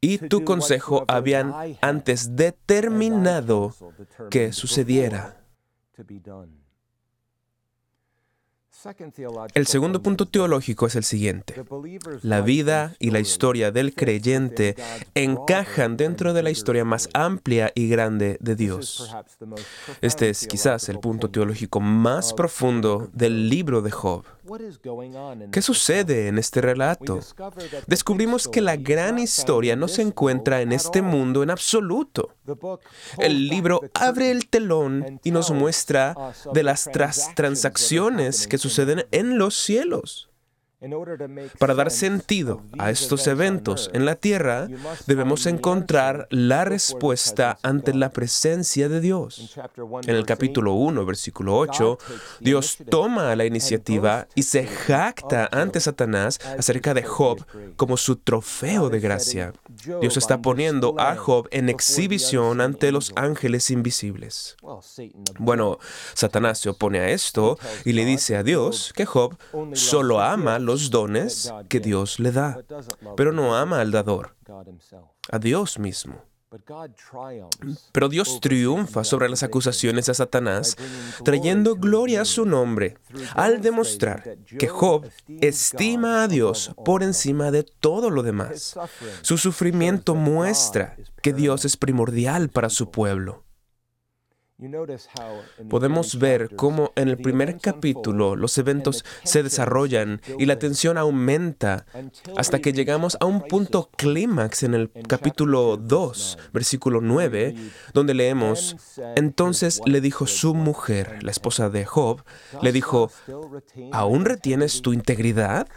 y 0.00 0.18
tu 0.18 0.44
consejo 0.44 1.04
habían 1.08 1.54
antes 1.80 2.36
determinado 2.36 3.74
que 4.30 4.52
sucediera. 4.52 5.40
El 9.54 9.66
segundo 9.66 10.02
punto 10.02 10.26
teológico 10.26 10.86
es 10.86 10.94
el 10.94 11.02
siguiente. 11.02 11.54
La 12.22 12.42
vida 12.42 12.94
y 13.00 13.10
la 13.10 13.18
historia 13.18 13.72
del 13.72 13.94
creyente 13.94 14.76
encajan 15.14 15.96
dentro 15.96 16.32
de 16.32 16.42
la 16.42 16.50
historia 16.50 16.84
más 16.84 17.08
amplia 17.12 17.72
y 17.74 17.88
grande 17.88 18.38
de 18.40 18.54
Dios. 18.54 19.14
Este 20.00 20.30
es 20.30 20.46
quizás 20.46 20.88
el 20.88 21.00
punto 21.00 21.28
teológico 21.28 21.80
más 21.80 22.32
profundo 22.32 23.10
del 23.12 23.48
libro 23.48 23.82
de 23.82 23.90
Job. 23.90 24.24
¿Qué 25.50 25.62
sucede 25.62 26.28
en 26.28 26.38
este 26.38 26.60
relato? 26.60 27.20
Descubrimos 27.86 28.48
que 28.48 28.60
la 28.60 28.76
gran 28.76 29.18
historia 29.18 29.76
no 29.76 29.88
se 29.88 30.02
encuentra 30.02 30.62
en 30.62 30.72
este 30.72 31.02
mundo 31.02 31.42
en 31.42 31.50
absoluto. 31.50 32.34
El 33.18 33.48
libro 33.48 33.80
abre 33.94 34.30
el 34.30 34.48
telón 34.48 35.20
y 35.24 35.30
nos 35.30 35.50
muestra 35.50 36.14
de 36.52 36.62
las 36.62 36.88
transacciones 37.34 38.46
que 38.46 38.58
suceden 38.58 39.06
en 39.10 39.38
los 39.38 39.54
cielos. 39.54 40.27
Para 41.58 41.74
dar 41.74 41.90
sentido 41.90 42.62
a 42.78 42.90
estos 42.90 43.26
eventos 43.26 43.90
en 43.94 44.04
la 44.04 44.14
tierra, 44.14 44.68
debemos 45.06 45.46
encontrar 45.46 46.28
la 46.30 46.64
respuesta 46.64 47.58
ante 47.64 47.92
la 47.94 48.10
presencia 48.12 48.88
de 48.88 49.00
Dios. 49.00 49.58
En 50.06 50.14
el 50.14 50.24
capítulo 50.24 50.74
1, 50.74 51.04
versículo 51.04 51.56
8, 51.56 51.98
Dios 52.38 52.78
toma 52.88 53.34
la 53.34 53.44
iniciativa 53.44 54.28
y 54.36 54.44
se 54.44 54.68
jacta 54.68 55.48
ante 55.50 55.80
Satanás 55.80 56.38
acerca 56.56 56.94
de 56.94 57.02
Job 57.02 57.44
como 57.74 57.96
su 57.96 58.14
trofeo 58.14 58.88
de 58.88 59.00
gracia. 59.00 59.52
Dios 60.00 60.16
está 60.16 60.40
poniendo 60.40 60.94
a 60.98 61.16
Job 61.16 61.48
en 61.50 61.70
exhibición 61.70 62.60
ante 62.60 62.92
los 62.92 63.12
ángeles 63.16 63.72
invisibles. 63.72 64.56
Bueno, 65.40 65.78
Satanás 66.14 66.60
se 66.60 66.68
opone 66.68 67.00
a 67.00 67.08
esto 67.08 67.58
y 67.84 67.94
le 67.94 68.04
dice 68.04 68.36
a 68.36 68.44
Dios 68.44 68.92
que 68.94 69.06
Job 69.06 69.36
solo 69.72 70.20
ama 70.20 70.60
los 70.68 70.90
dones 70.90 71.52
que 71.68 71.80
Dios 71.80 72.20
le 72.20 72.30
da, 72.30 72.60
pero 73.16 73.32
no 73.32 73.56
ama 73.56 73.80
al 73.80 73.90
dador, 73.90 74.36
a 75.30 75.38
Dios 75.38 75.78
mismo. 75.78 76.22
Pero 77.92 78.08
Dios 78.08 78.40
triunfa 78.40 79.04
sobre 79.04 79.28
las 79.28 79.42
acusaciones 79.42 80.06
de 80.06 80.14
Satanás, 80.14 80.76
trayendo 81.24 81.74
gloria 81.74 82.22
a 82.22 82.24
su 82.24 82.46
nombre, 82.46 82.96
al 83.34 83.60
demostrar 83.60 84.38
que 84.58 84.68
Job 84.68 85.06
estima 85.40 86.22
a 86.22 86.28
Dios 86.28 86.72
por 86.84 87.02
encima 87.02 87.50
de 87.50 87.64
todo 87.64 88.08
lo 88.10 88.22
demás. 88.22 88.78
Su 89.22 89.36
sufrimiento 89.36 90.14
muestra 90.14 90.96
que 91.22 91.32
Dios 91.32 91.64
es 91.64 91.76
primordial 91.76 92.48
para 92.48 92.70
su 92.70 92.90
pueblo. 92.90 93.44
Podemos 95.70 96.18
ver 96.18 96.56
cómo 96.56 96.92
en 96.96 97.08
el 97.08 97.16
primer 97.16 97.58
capítulo 97.58 98.34
los 98.34 98.58
eventos 98.58 99.04
se 99.22 99.44
desarrollan 99.44 100.20
y 100.36 100.46
la 100.46 100.58
tensión 100.58 100.98
aumenta 100.98 101.86
hasta 102.36 102.58
que 102.58 102.72
llegamos 102.72 103.16
a 103.20 103.26
un 103.26 103.42
punto 103.42 103.88
clímax 103.96 104.64
en 104.64 104.74
el 104.74 104.90
capítulo 105.06 105.76
2, 105.76 106.38
versículo 106.52 107.00
9, 107.00 107.54
donde 107.94 108.14
leemos, 108.14 108.76
entonces 109.14 109.80
le 109.86 110.00
dijo 110.00 110.26
su 110.26 110.54
mujer, 110.54 111.22
la 111.22 111.30
esposa 111.30 111.70
de 111.70 111.84
Job, 111.84 112.24
le 112.60 112.72
dijo, 112.72 113.12
¿aún 113.92 114.24
retienes 114.24 114.82
tu 114.82 114.92
integridad? 114.92 115.68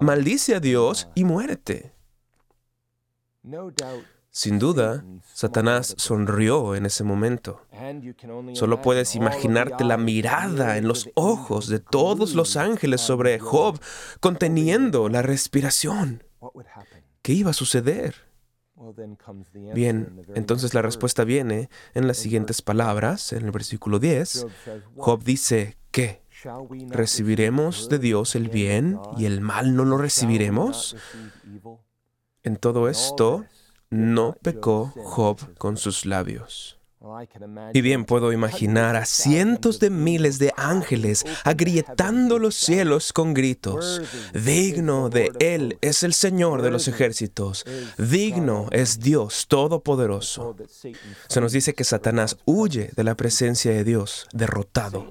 Maldice 0.00 0.56
a 0.56 0.60
Dios 0.60 1.08
y 1.14 1.22
muérete. 1.22 1.94
Sin 4.38 4.60
duda, 4.60 5.04
Satanás 5.34 5.96
sonrió 5.98 6.76
en 6.76 6.86
ese 6.86 7.02
momento. 7.02 7.66
Solo 8.52 8.80
puedes 8.82 9.16
imaginarte 9.16 9.82
la 9.82 9.96
mirada 9.96 10.76
en 10.76 10.86
los 10.86 11.10
ojos 11.14 11.66
de 11.66 11.80
todos 11.80 12.36
los 12.36 12.56
ángeles 12.56 13.00
sobre 13.00 13.40
Job, 13.40 13.80
conteniendo 14.20 15.08
la 15.08 15.22
respiración. 15.22 16.22
¿Qué 17.20 17.32
iba 17.32 17.50
a 17.50 17.52
suceder? 17.52 18.14
Bien, 19.74 20.24
entonces 20.36 20.72
la 20.72 20.82
respuesta 20.82 21.24
viene 21.24 21.68
en 21.94 22.06
las 22.06 22.18
siguientes 22.18 22.62
palabras, 22.62 23.32
en 23.32 23.44
el 23.44 23.50
versículo 23.50 23.98
10. 23.98 24.46
Job 24.94 25.24
dice, 25.24 25.78
¿qué? 25.90 26.22
¿Recibiremos 26.90 27.88
de 27.88 27.98
Dios 27.98 28.36
el 28.36 28.50
bien 28.50 29.00
y 29.16 29.24
el 29.24 29.40
mal 29.40 29.74
no 29.74 29.84
lo 29.84 29.98
recibiremos? 29.98 30.94
En 32.44 32.56
todo 32.56 32.88
esto, 32.88 33.44
no 33.90 34.34
pecó 34.42 34.92
Job 34.96 35.56
con 35.56 35.76
sus 35.76 36.04
labios. 36.04 36.77
Y 37.74 37.80
bien 37.80 38.04
puedo 38.04 38.32
imaginar 38.32 38.96
a 38.96 39.04
cientos 39.04 39.78
de 39.78 39.88
miles 39.88 40.38
de 40.38 40.52
ángeles 40.56 41.24
agrietando 41.44 42.40
los 42.40 42.56
cielos 42.56 43.12
con 43.12 43.34
gritos. 43.34 44.02
Digno 44.34 45.08
de 45.08 45.30
Él 45.38 45.78
es 45.80 46.02
el 46.02 46.12
Señor 46.12 46.62
de 46.62 46.72
los 46.72 46.88
ejércitos. 46.88 47.64
Digno 47.98 48.66
es 48.72 48.98
Dios 48.98 49.46
Todopoderoso. 49.46 50.56
Se 51.28 51.40
nos 51.40 51.52
dice 51.52 51.72
que 51.74 51.84
Satanás 51.84 52.36
huye 52.44 52.90
de 52.96 53.04
la 53.04 53.14
presencia 53.14 53.70
de 53.70 53.84
Dios, 53.84 54.26
derrotado. 54.32 55.06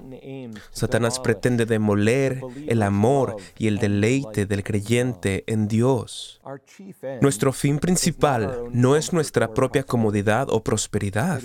Satanás 0.72 1.18
pretende 1.20 1.64
demoler 1.64 2.42
el 2.66 2.82
amor 2.82 3.36
y 3.56 3.66
el 3.66 3.78
deleite 3.78 4.44
del 4.44 4.62
creyente 4.62 5.44
en 5.46 5.68
Dios. 5.68 6.40
Nuestro 7.22 7.52
fin 7.52 7.78
principal 7.78 8.64
no 8.72 8.94
es 8.94 9.14
nuestra 9.14 9.54
propia 9.54 9.84
comodidad 9.84 10.48
o 10.50 10.62
prosperidad 10.62 11.40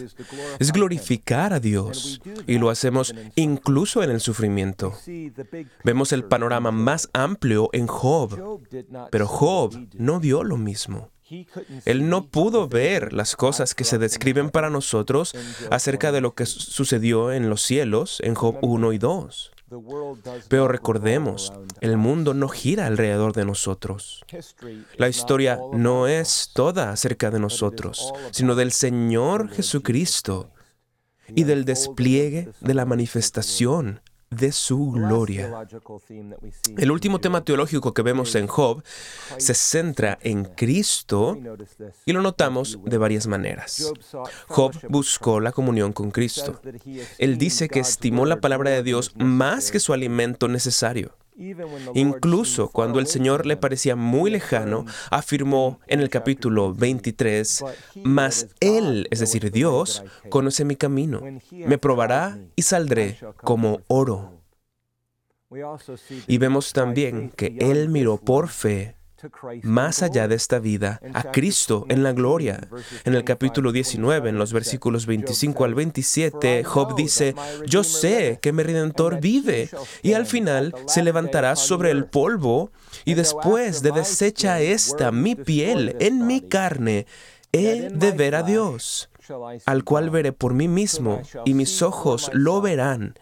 es 0.60 0.72
glorificar 0.72 1.54
a 1.54 1.60
Dios 1.60 2.22
y 2.48 2.58
lo 2.58 2.70
hacemos 2.70 3.14
incluso 3.36 4.04
en 4.04 4.12
el 4.12 4.20
sufrimiento. 4.20 4.94
Vemos 5.84 6.12
el 6.12 6.24
panorama 6.24 6.72
más 6.72 7.10
amplio 7.14 7.70
en 7.74 7.88
Job, 7.88 8.62
pero 9.12 9.28
Job 9.28 9.88
no 9.94 10.20
vio 10.20 10.44
lo 10.44 10.58
mismo. 10.58 11.10
Él 11.86 12.10
no 12.10 12.28
pudo 12.28 12.68
ver 12.68 13.14
las 13.14 13.36
cosas 13.36 13.74
que 13.74 13.84
se 13.84 13.98
describen 13.98 14.50
para 14.50 14.70
nosotros 14.70 15.34
acerca 15.72 16.12
de 16.12 16.22
lo 16.22 16.36
que 16.36 16.46
sucedió 16.46 17.32
en 17.32 17.50
los 17.50 17.62
cielos 17.62 18.20
en 18.24 18.36
Job 18.36 18.58
1 18.62 18.94
y 18.94 18.98
2. 18.98 19.53
Pero 20.48 20.68
recordemos, 20.68 21.54
el 21.82 21.98
mundo 21.98 22.34
no 22.34 22.48
gira 22.50 22.86
alrededor 22.86 23.34
de 23.34 23.46
nosotros. 23.46 24.24
La 24.98 25.10
historia 25.10 25.60
no 25.72 26.08
es 26.08 26.52
toda 26.54 26.92
acerca 26.92 27.32
de 27.32 27.40
nosotros, 27.40 28.14
sino 28.32 28.56
del 28.56 28.72
Señor 28.72 29.50
Jesucristo 29.50 30.52
y 31.36 31.44
del 31.44 31.66
despliegue 31.66 32.50
de 32.62 32.74
la 32.74 32.86
manifestación 32.86 34.02
de 34.36 34.52
su 34.52 34.92
gloria. 34.92 35.68
El 36.78 36.92
último 36.92 37.20
tema 37.20 37.44
teológico 37.44 37.94
que 37.94 38.02
vemos 38.02 38.36
en 38.36 38.48
Job 38.48 38.84
se 39.38 39.54
centra 39.54 40.18
en 40.22 40.46
Cristo 40.46 41.38
y 42.06 42.14
lo 42.14 42.22
notamos 42.22 42.80
de 42.84 42.98
varias 42.98 43.28
maneras. 43.28 43.92
Job 44.48 44.74
buscó 44.90 45.40
la 45.40 45.52
comunión 45.52 45.94
con 45.94 46.12
Cristo. 46.12 46.62
Él 47.18 47.38
dice 47.38 47.70
que 47.70 47.80
estimó 47.80 48.26
la 48.26 48.42
palabra 48.42 48.72
de 48.72 48.84
Dios 48.84 49.14
más 49.16 49.72
que 49.72 49.80
su 49.80 49.94
alimento 49.94 50.48
necesario. 50.48 51.16
Incluso 51.94 52.70
cuando 52.70 53.00
el 53.00 53.08
Señor 53.08 53.46
le 53.46 53.58
parecía 53.58 53.96
muy 53.96 54.32
lejano, 54.32 54.86
afirmó 55.10 55.80
en 55.88 56.00
el 56.00 56.10
capítulo 56.10 56.74
23, 56.74 57.64
Mas 58.04 58.48
Él, 58.60 59.08
es 59.12 59.20
decir, 59.20 59.52
Dios, 59.52 60.04
conoce 60.30 60.66
mi 60.66 60.76
camino, 60.76 61.22
me 61.52 61.78
probará 61.78 62.38
y 62.56 62.62
saldré 62.64 63.18
como 63.38 63.82
oro. 63.88 64.40
Y 66.28 66.38
vemos 66.38 66.74
también 66.74 67.30
que 67.30 67.56
Él 67.60 67.90
miró 67.90 68.18
por 68.18 68.50
fe 68.50 68.96
más 69.64 70.04
allá 70.04 70.28
de 70.28 70.36
esta 70.36 70.60
vida, 70.60 71.00
a 71.14 71.32
Cristo 71.32 71.86
en 71.90 72.04
la 72.04 72.14
gloria. 72.14 72.68
En 73.04 73.16
el 73.16 73.24
capítulo 73.24 73.72
19, 73.72 74.30
en 74.30 74.38
los 74.38 74.54
versículos 74.54 75.06
25 75.06 75.64
al 75.64 75.76
27, 75.76 76.64
Job 76.64 76.96
dice, 76.96 77.36
yo 77.66 77.84
sé 77.84 78.40
que 78.42 78.52
mi 78.52 78.64
redentor 78.64 79.20
vive 79.20 79.70
y 80.02 80.14
al 80.14 80.26
final 80.26 80.74
se 80.88 81.04
levantará 81.04 81.56
sobre 81.56 81.92
el 81.92 82.06
polvo 82.06 82.72
y 83.06 83.14
después 83.14 83.82
de 83.82 83.92
deshecha 83.92 84.60
esta 84.60 85.12
mi 85.12 85.36
piel 85.36 85.96
en 86.00 86.26
mi 86.26 86.42
carne, 86.42 87.06
he 87.52 87.90
de 87.90 88.12
ver 88.12 88.36
a 88.36 88.44
Dios, 88.44 89.10
al 89.66 89.84
cual 89.84 90.10
veré 90.10 90.34
por 90.34 90.54
mí 90.54 90.68
mismo 90.68 91.22
y 91.46 91.54
mis 91.54 91.82
ojos 91.82 92.30
lo 92.34 92.62
verán 92.62 93.16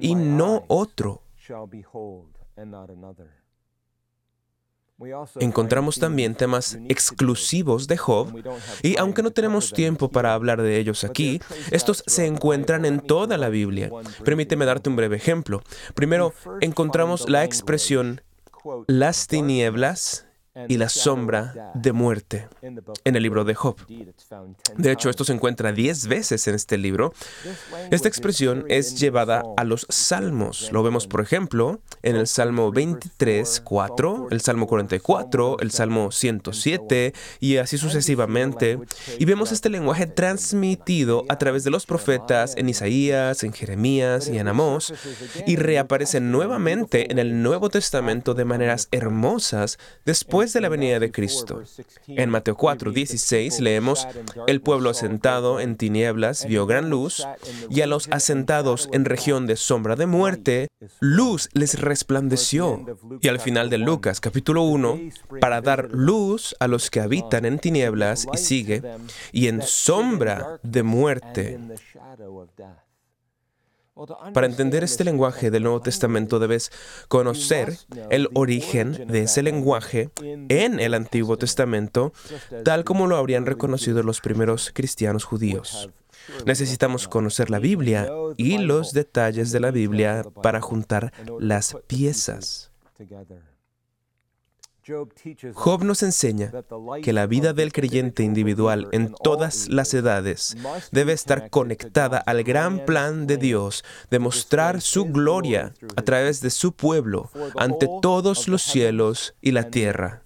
y 0.00 0.14
no 0.14 0.64
otro. 0.68 1.22
Encontramos 5.40 5.98
también 5.98 6.34
temas 6.34 6.78
exclusivos 6.88 7.86
de 7.86 7.98
Job 7.98 8.42
y 8.82 8.96
aunque 8.96 9.22
no 9.22 9.30
tenemos 9.30 9.72
tiempo 9.72 10.10
para 10.10 10.32
hablar 10.32 10.62
de 10.62 10.78
ellos 10.78 11.04
aquí, 11.04 11.40
estos 11.70 12.02
se 12.06 12.24
encuentran 12.24 12.86
en 12.86 13.00
toda 13.00 13.36
la 13.36 13.50
Biblia. 13.50 13.90
Permíteme 14.24 14.64
darte 14.64 14.88
un 14.88 14.96
breve 14.96 15.16
ejemplo. 15.16 15.62
Primero, 15.94 16.32
encontramos 16.60 17.28
la 17.28 17.44
expresión 17.44 18.22
las 18.86 19.26
tinieblas 19.26 20.26
y 20.68 20.76
la 20.76 20.88
sombra 20.88 21.72
de 21.74 21.92
muerte 21.92 22.48
en 23.04 23.16
el 23.16 23.22
libro 23.22 23.44
de 23.44 23.54
Job. 23.54 23.76
De 24.76 24.92
hecho, 24.92 25.10
esto 25.10 25.24
se 25.24 25.32
encuentra 25.32 25.72
diez 25.72 26.06
veces 26.06 26.46
en 26.48 26.54
este 26.54 26.78
libro. 26.78 27.12
Esta 27.90 28.08
expresión 28.08 28.64
es 28.68 28.98
llevada 28.98 29.42
a 29.56 29.64
los 29.64 29.86
salmos. 29.88 30.70
Lo 30.72 30.82
vemos, 30.82 31.06
por 31.06 31.20
ejemplo, 31.20 31.80
en 32.02 32.16
el 32.16 32.26
Salmo 32.26 32.72
23, 32.72 33.60
4, 33.64 34.28
el 34.30 34.40
Salmo 34.40 34.66
44, 34.66 35.58
el 35.60 35.70
Salmo 35.70 36.10
107 36.10 37.12
y 37.40 37.56
así 37.58 37.78
sucesivamente. 37.78 38.78
Y 39.18 39.24
vemos 39.24 39.52
este 39.52 39.68
lenguaje 39.68 40.06
transmitido 40.06 41.24
a 41.28 41.38
través 41.38 41.64
de 41.64 41.70
los 41.70 41.86
profetas 41.86 42.54
en 42.56 42.68
Isaías, 42.68 43.44
en 43.44 43.52
Jeremías 43.52 44.28
y 44.28 44.38
en 44.38 44.48
Amós 44.48 44.92
y 45.46 45.56
reaparece 45.56 46.20
nuevamente 46.20 47.10
en 47.10 47.18
el 47.18 47.42
Nuevo 47.42 47.68
Testamento 47.68 48.34
de 48.34 48.44
maneras 48.44 48.88
hermosas 48.90 49.78
de 50.52 50.60
la 50.60 50.68
venida 50.68 50.98
de 50.98 51.10
Cristo. 51.10 51.62
En 52.06 52.30
Mateo 52.30 52.56
4, 52.56 52.92
16 52.92 53.60
leemos, 53.60 54.06
el 54.46 54.60
pueblo 54.60 54.90
asentado 54.90 55.60
en 55.60 55.76
tinieblas 55.76 56.46
vio 56.46 56.66
gran 56.66 56.90
luz, 56.90 57.26
y 57.70 57.80
a 57.80 57.86
los 57.86 58.08
asentados 58.10 58.88
en 58.92 59.04
región 59.04 59.46
de 59.46 59.56
sombra 59.56 59.96
de 59.96 60.06
muerte, 60.06 60.68
luz 61.00 61.48
les 61.52 61.80
resplandeció. 61.80 62.84
Y 63.20 63.28
al 63.28 63.40
final 63.40 63.70
de 63.70 63.78
Lucas 63.78 64.20
capítulo 64.20 64.62
1, 64.62 65.00
para 65.40 65.60
dar 65.60 65.88
luz 65.90 66.54
a 66.60 66.68
los 66.68 66.90
que 66.90 67.00
habitan 67.00 67.44
en 67.44 67.58
tinieblas, 67.58 68.26
y 68.32 68.38
sigue, 68.38 68.82
y 69.32 69.48
en 69.48 69.62
sombra 69.62 70.60
de 70.62 70.82
muerte. 70.82 71.58
Para 74.34 74.46
entender 74.46 74.84
este 74.84 75.04
lenguaje 75.04 75.50
del 75.50 75.62
Nuevo 75.62 75.80
Testamento 75.80 76.38
debes 76.38 76.70
conocer 77.08 77.78
el 78.10 78.28
origen 78.34 79.06
de 79.06 79.22
ese 79.22 79.42
lenguaje 79.42 80.10
en 80.22 80.80
el 80.80 80.92
Antiguo 80.92 81.38
Testamento, 81.38 82.12
tal 82.62 82.84
como 82.84 83.06
lo 83.06 83.16
habrían 83.16 83.46
reconocido 83.46 84.02
los 84.02 84.20
primeros 84.20 84.70
cristianos 84.74 85.24
judíos. 85.24 85.88
Necesitamos 86.44 87.08
conocer 87.08 87.48
la 87.48 87.58
Biblia 87.58 88.10
y 88.36 88.58
los 88.58 88.92
detalles 88.92 89.50
de 89.50 89.60
la 89.60 89.70
Biblia 89.70 90.24
para 90.42 90.60
juntar 90.60 91.12
las 91.38 91.74
piezas. 91.86 92.70
Job 95.54 95.82
nos 95.82 96.02
enseña 96.04 96.52
que 97.02 97.12
la 97.12 97.26
vida 97.26 97.52
del 97.52 97.72
creyente 97.72 98.22
individual 98.22 98.88
en 98.92 99.12
todas 99.22 99.68
las 99.68 99.92
edades 99.94 100.56
debe 100.92 101.12
estar 101.12 101.50
conectada 101.50 102.18
al 102.18 102.44
gran 102.44 102.84
plan 102.84 103.26
de 103.26 103.36
Dios 103.36 103.84
de 104.10 104.20
mostrar 104.20 104.80
su 104.80 105.06
gloria 105.06 105.74
a 105.96 106.02
través 106.02 106.40
de 106.40 106.50
su 106.50 106.72
pueblo 106.72 107.30
ante 107.56 107.88
todos 108.00 108.46
los 108.46 108.62
cielos 108.62 109.34
y 109.40 109.50
la 109.50 109.70
tierra. 109.70 110.22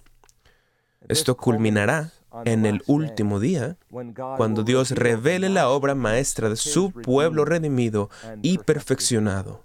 Esto 1.07 1.35
culminará 1.35 2.11
en 2.45 2.65
el 2.65 2.83
último 2.85 3.39
día, 3.39 3.77
cuando 4.37 4.63
Dios 4.63 4.91
revele 4.91 5.49
la 5.49 5.69
obra 5.69 5.95
maestra 5.95 6.49
de 6.49 6.55
su 6.55 6.91
pueblo 6.91 7.45
redimido 7.45 8.09
y 8.41 8.59
perfeccionado. 8.59 9.63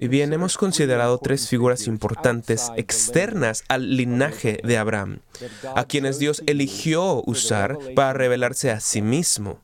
Y 0.00 0.08
bien, 0.08 0.32
hemos 0.32 0.56
considerado 0.58 1.18
tres 1.18 1.48
figuras 1.48 1.86
importantes 1.86 2.70
externas 2.76 3.64
al 3.68 3.96
linaje 3.96 4.60
de 4.62 4.76
Abraham, 4.76 5.20
a 5.74 5.84
quienes 5.84 6.18
Dios 6.18 6.42
eligió 6.46 7.22
usar 7.26 7.78
para 7.94 8.12
revelarse 8.12 8.70
a 8.70 8.80
sí 8.80 9.02
mismo. 9.02 9.60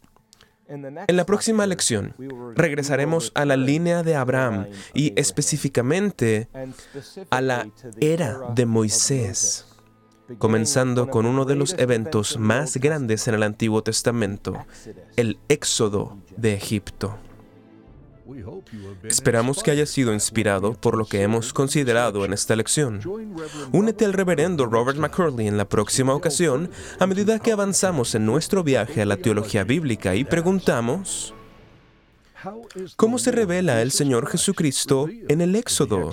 En 0.68 1.16
la 1.16 1.26
próxima 1.26 1.66
lección 1.66 2.14
regresaremos 2.56 3.32
a 3.34 3.44
la 3.44 3.56
línea 3.58 4.02
de 4.02 4.16
Abraham 4.16 4.68
y 4.94 5.12
específicamente 5.20 6.48
a 7.28 7.40
la 7.42 7.68
era 8.00 8.38
de 8.54 8.64
Moisés, 8.64 9.66
comenzando 10.38 11.08
con 11.10 11.26
uno 11.26 11.44
de 11.44 11.56
los 11.56 11.74
eventos 11.78 12.38
más 12.38 12.78
grandes 12.78 13.28
en 13.28 13.34
el 13.34 13.42
Antiguo 13.42 13.82
Testamento, 13.82 14.64
el 15.16 15.38
éxodo 15.48 16.16
de 16.38 16.54
Egipto. 16.54 17.18
Esperamos 19.04 19.62
que 19.62 19.70
haya 19.70 19.86
sido 19.86 20.12
inspirado 20.12 20.74
por 20.74 20.96
lo 20.96 21.06
que 21.06 21.22
hemos 21.22 21.52
considerado 21.52 22.24
en 22.24 22.32
esta 22.32 22.56
lección. 22.56 23.00
Únete 23.72 24.04
al 24.04 24.12
reverendo 24.12 24.66
Robert 24.66 24.98
McCurley 24.98 25.46
en 25.46 25.56
la 25.56 25.68
próxima 25.68 26.14
ocasión 26.14 26.70
a 26.98 27.06
medida 27.06 27.38
que 27.38 27.52
avanzamos 27.52 28.14
en 28.14 28.26
nuestro 28.26 28.62
viaje 28.62 29.02
a 29.02 29.06
la 29.06 29.16
teología 29.16 29.64
bíblica 29.64 30.14
y 30.14 30.24
preguntamos, 30.24 31.34
¿cómo 32.96 33.18
se 33.18 33.32
revela 33.32 33.82
el 33.82 33.92
Señor 33.92 34.28
Jesucristo 34.28 35.08
en 35.28 35.40
el 35.40 35.56
Éxodo? 35.56 36.12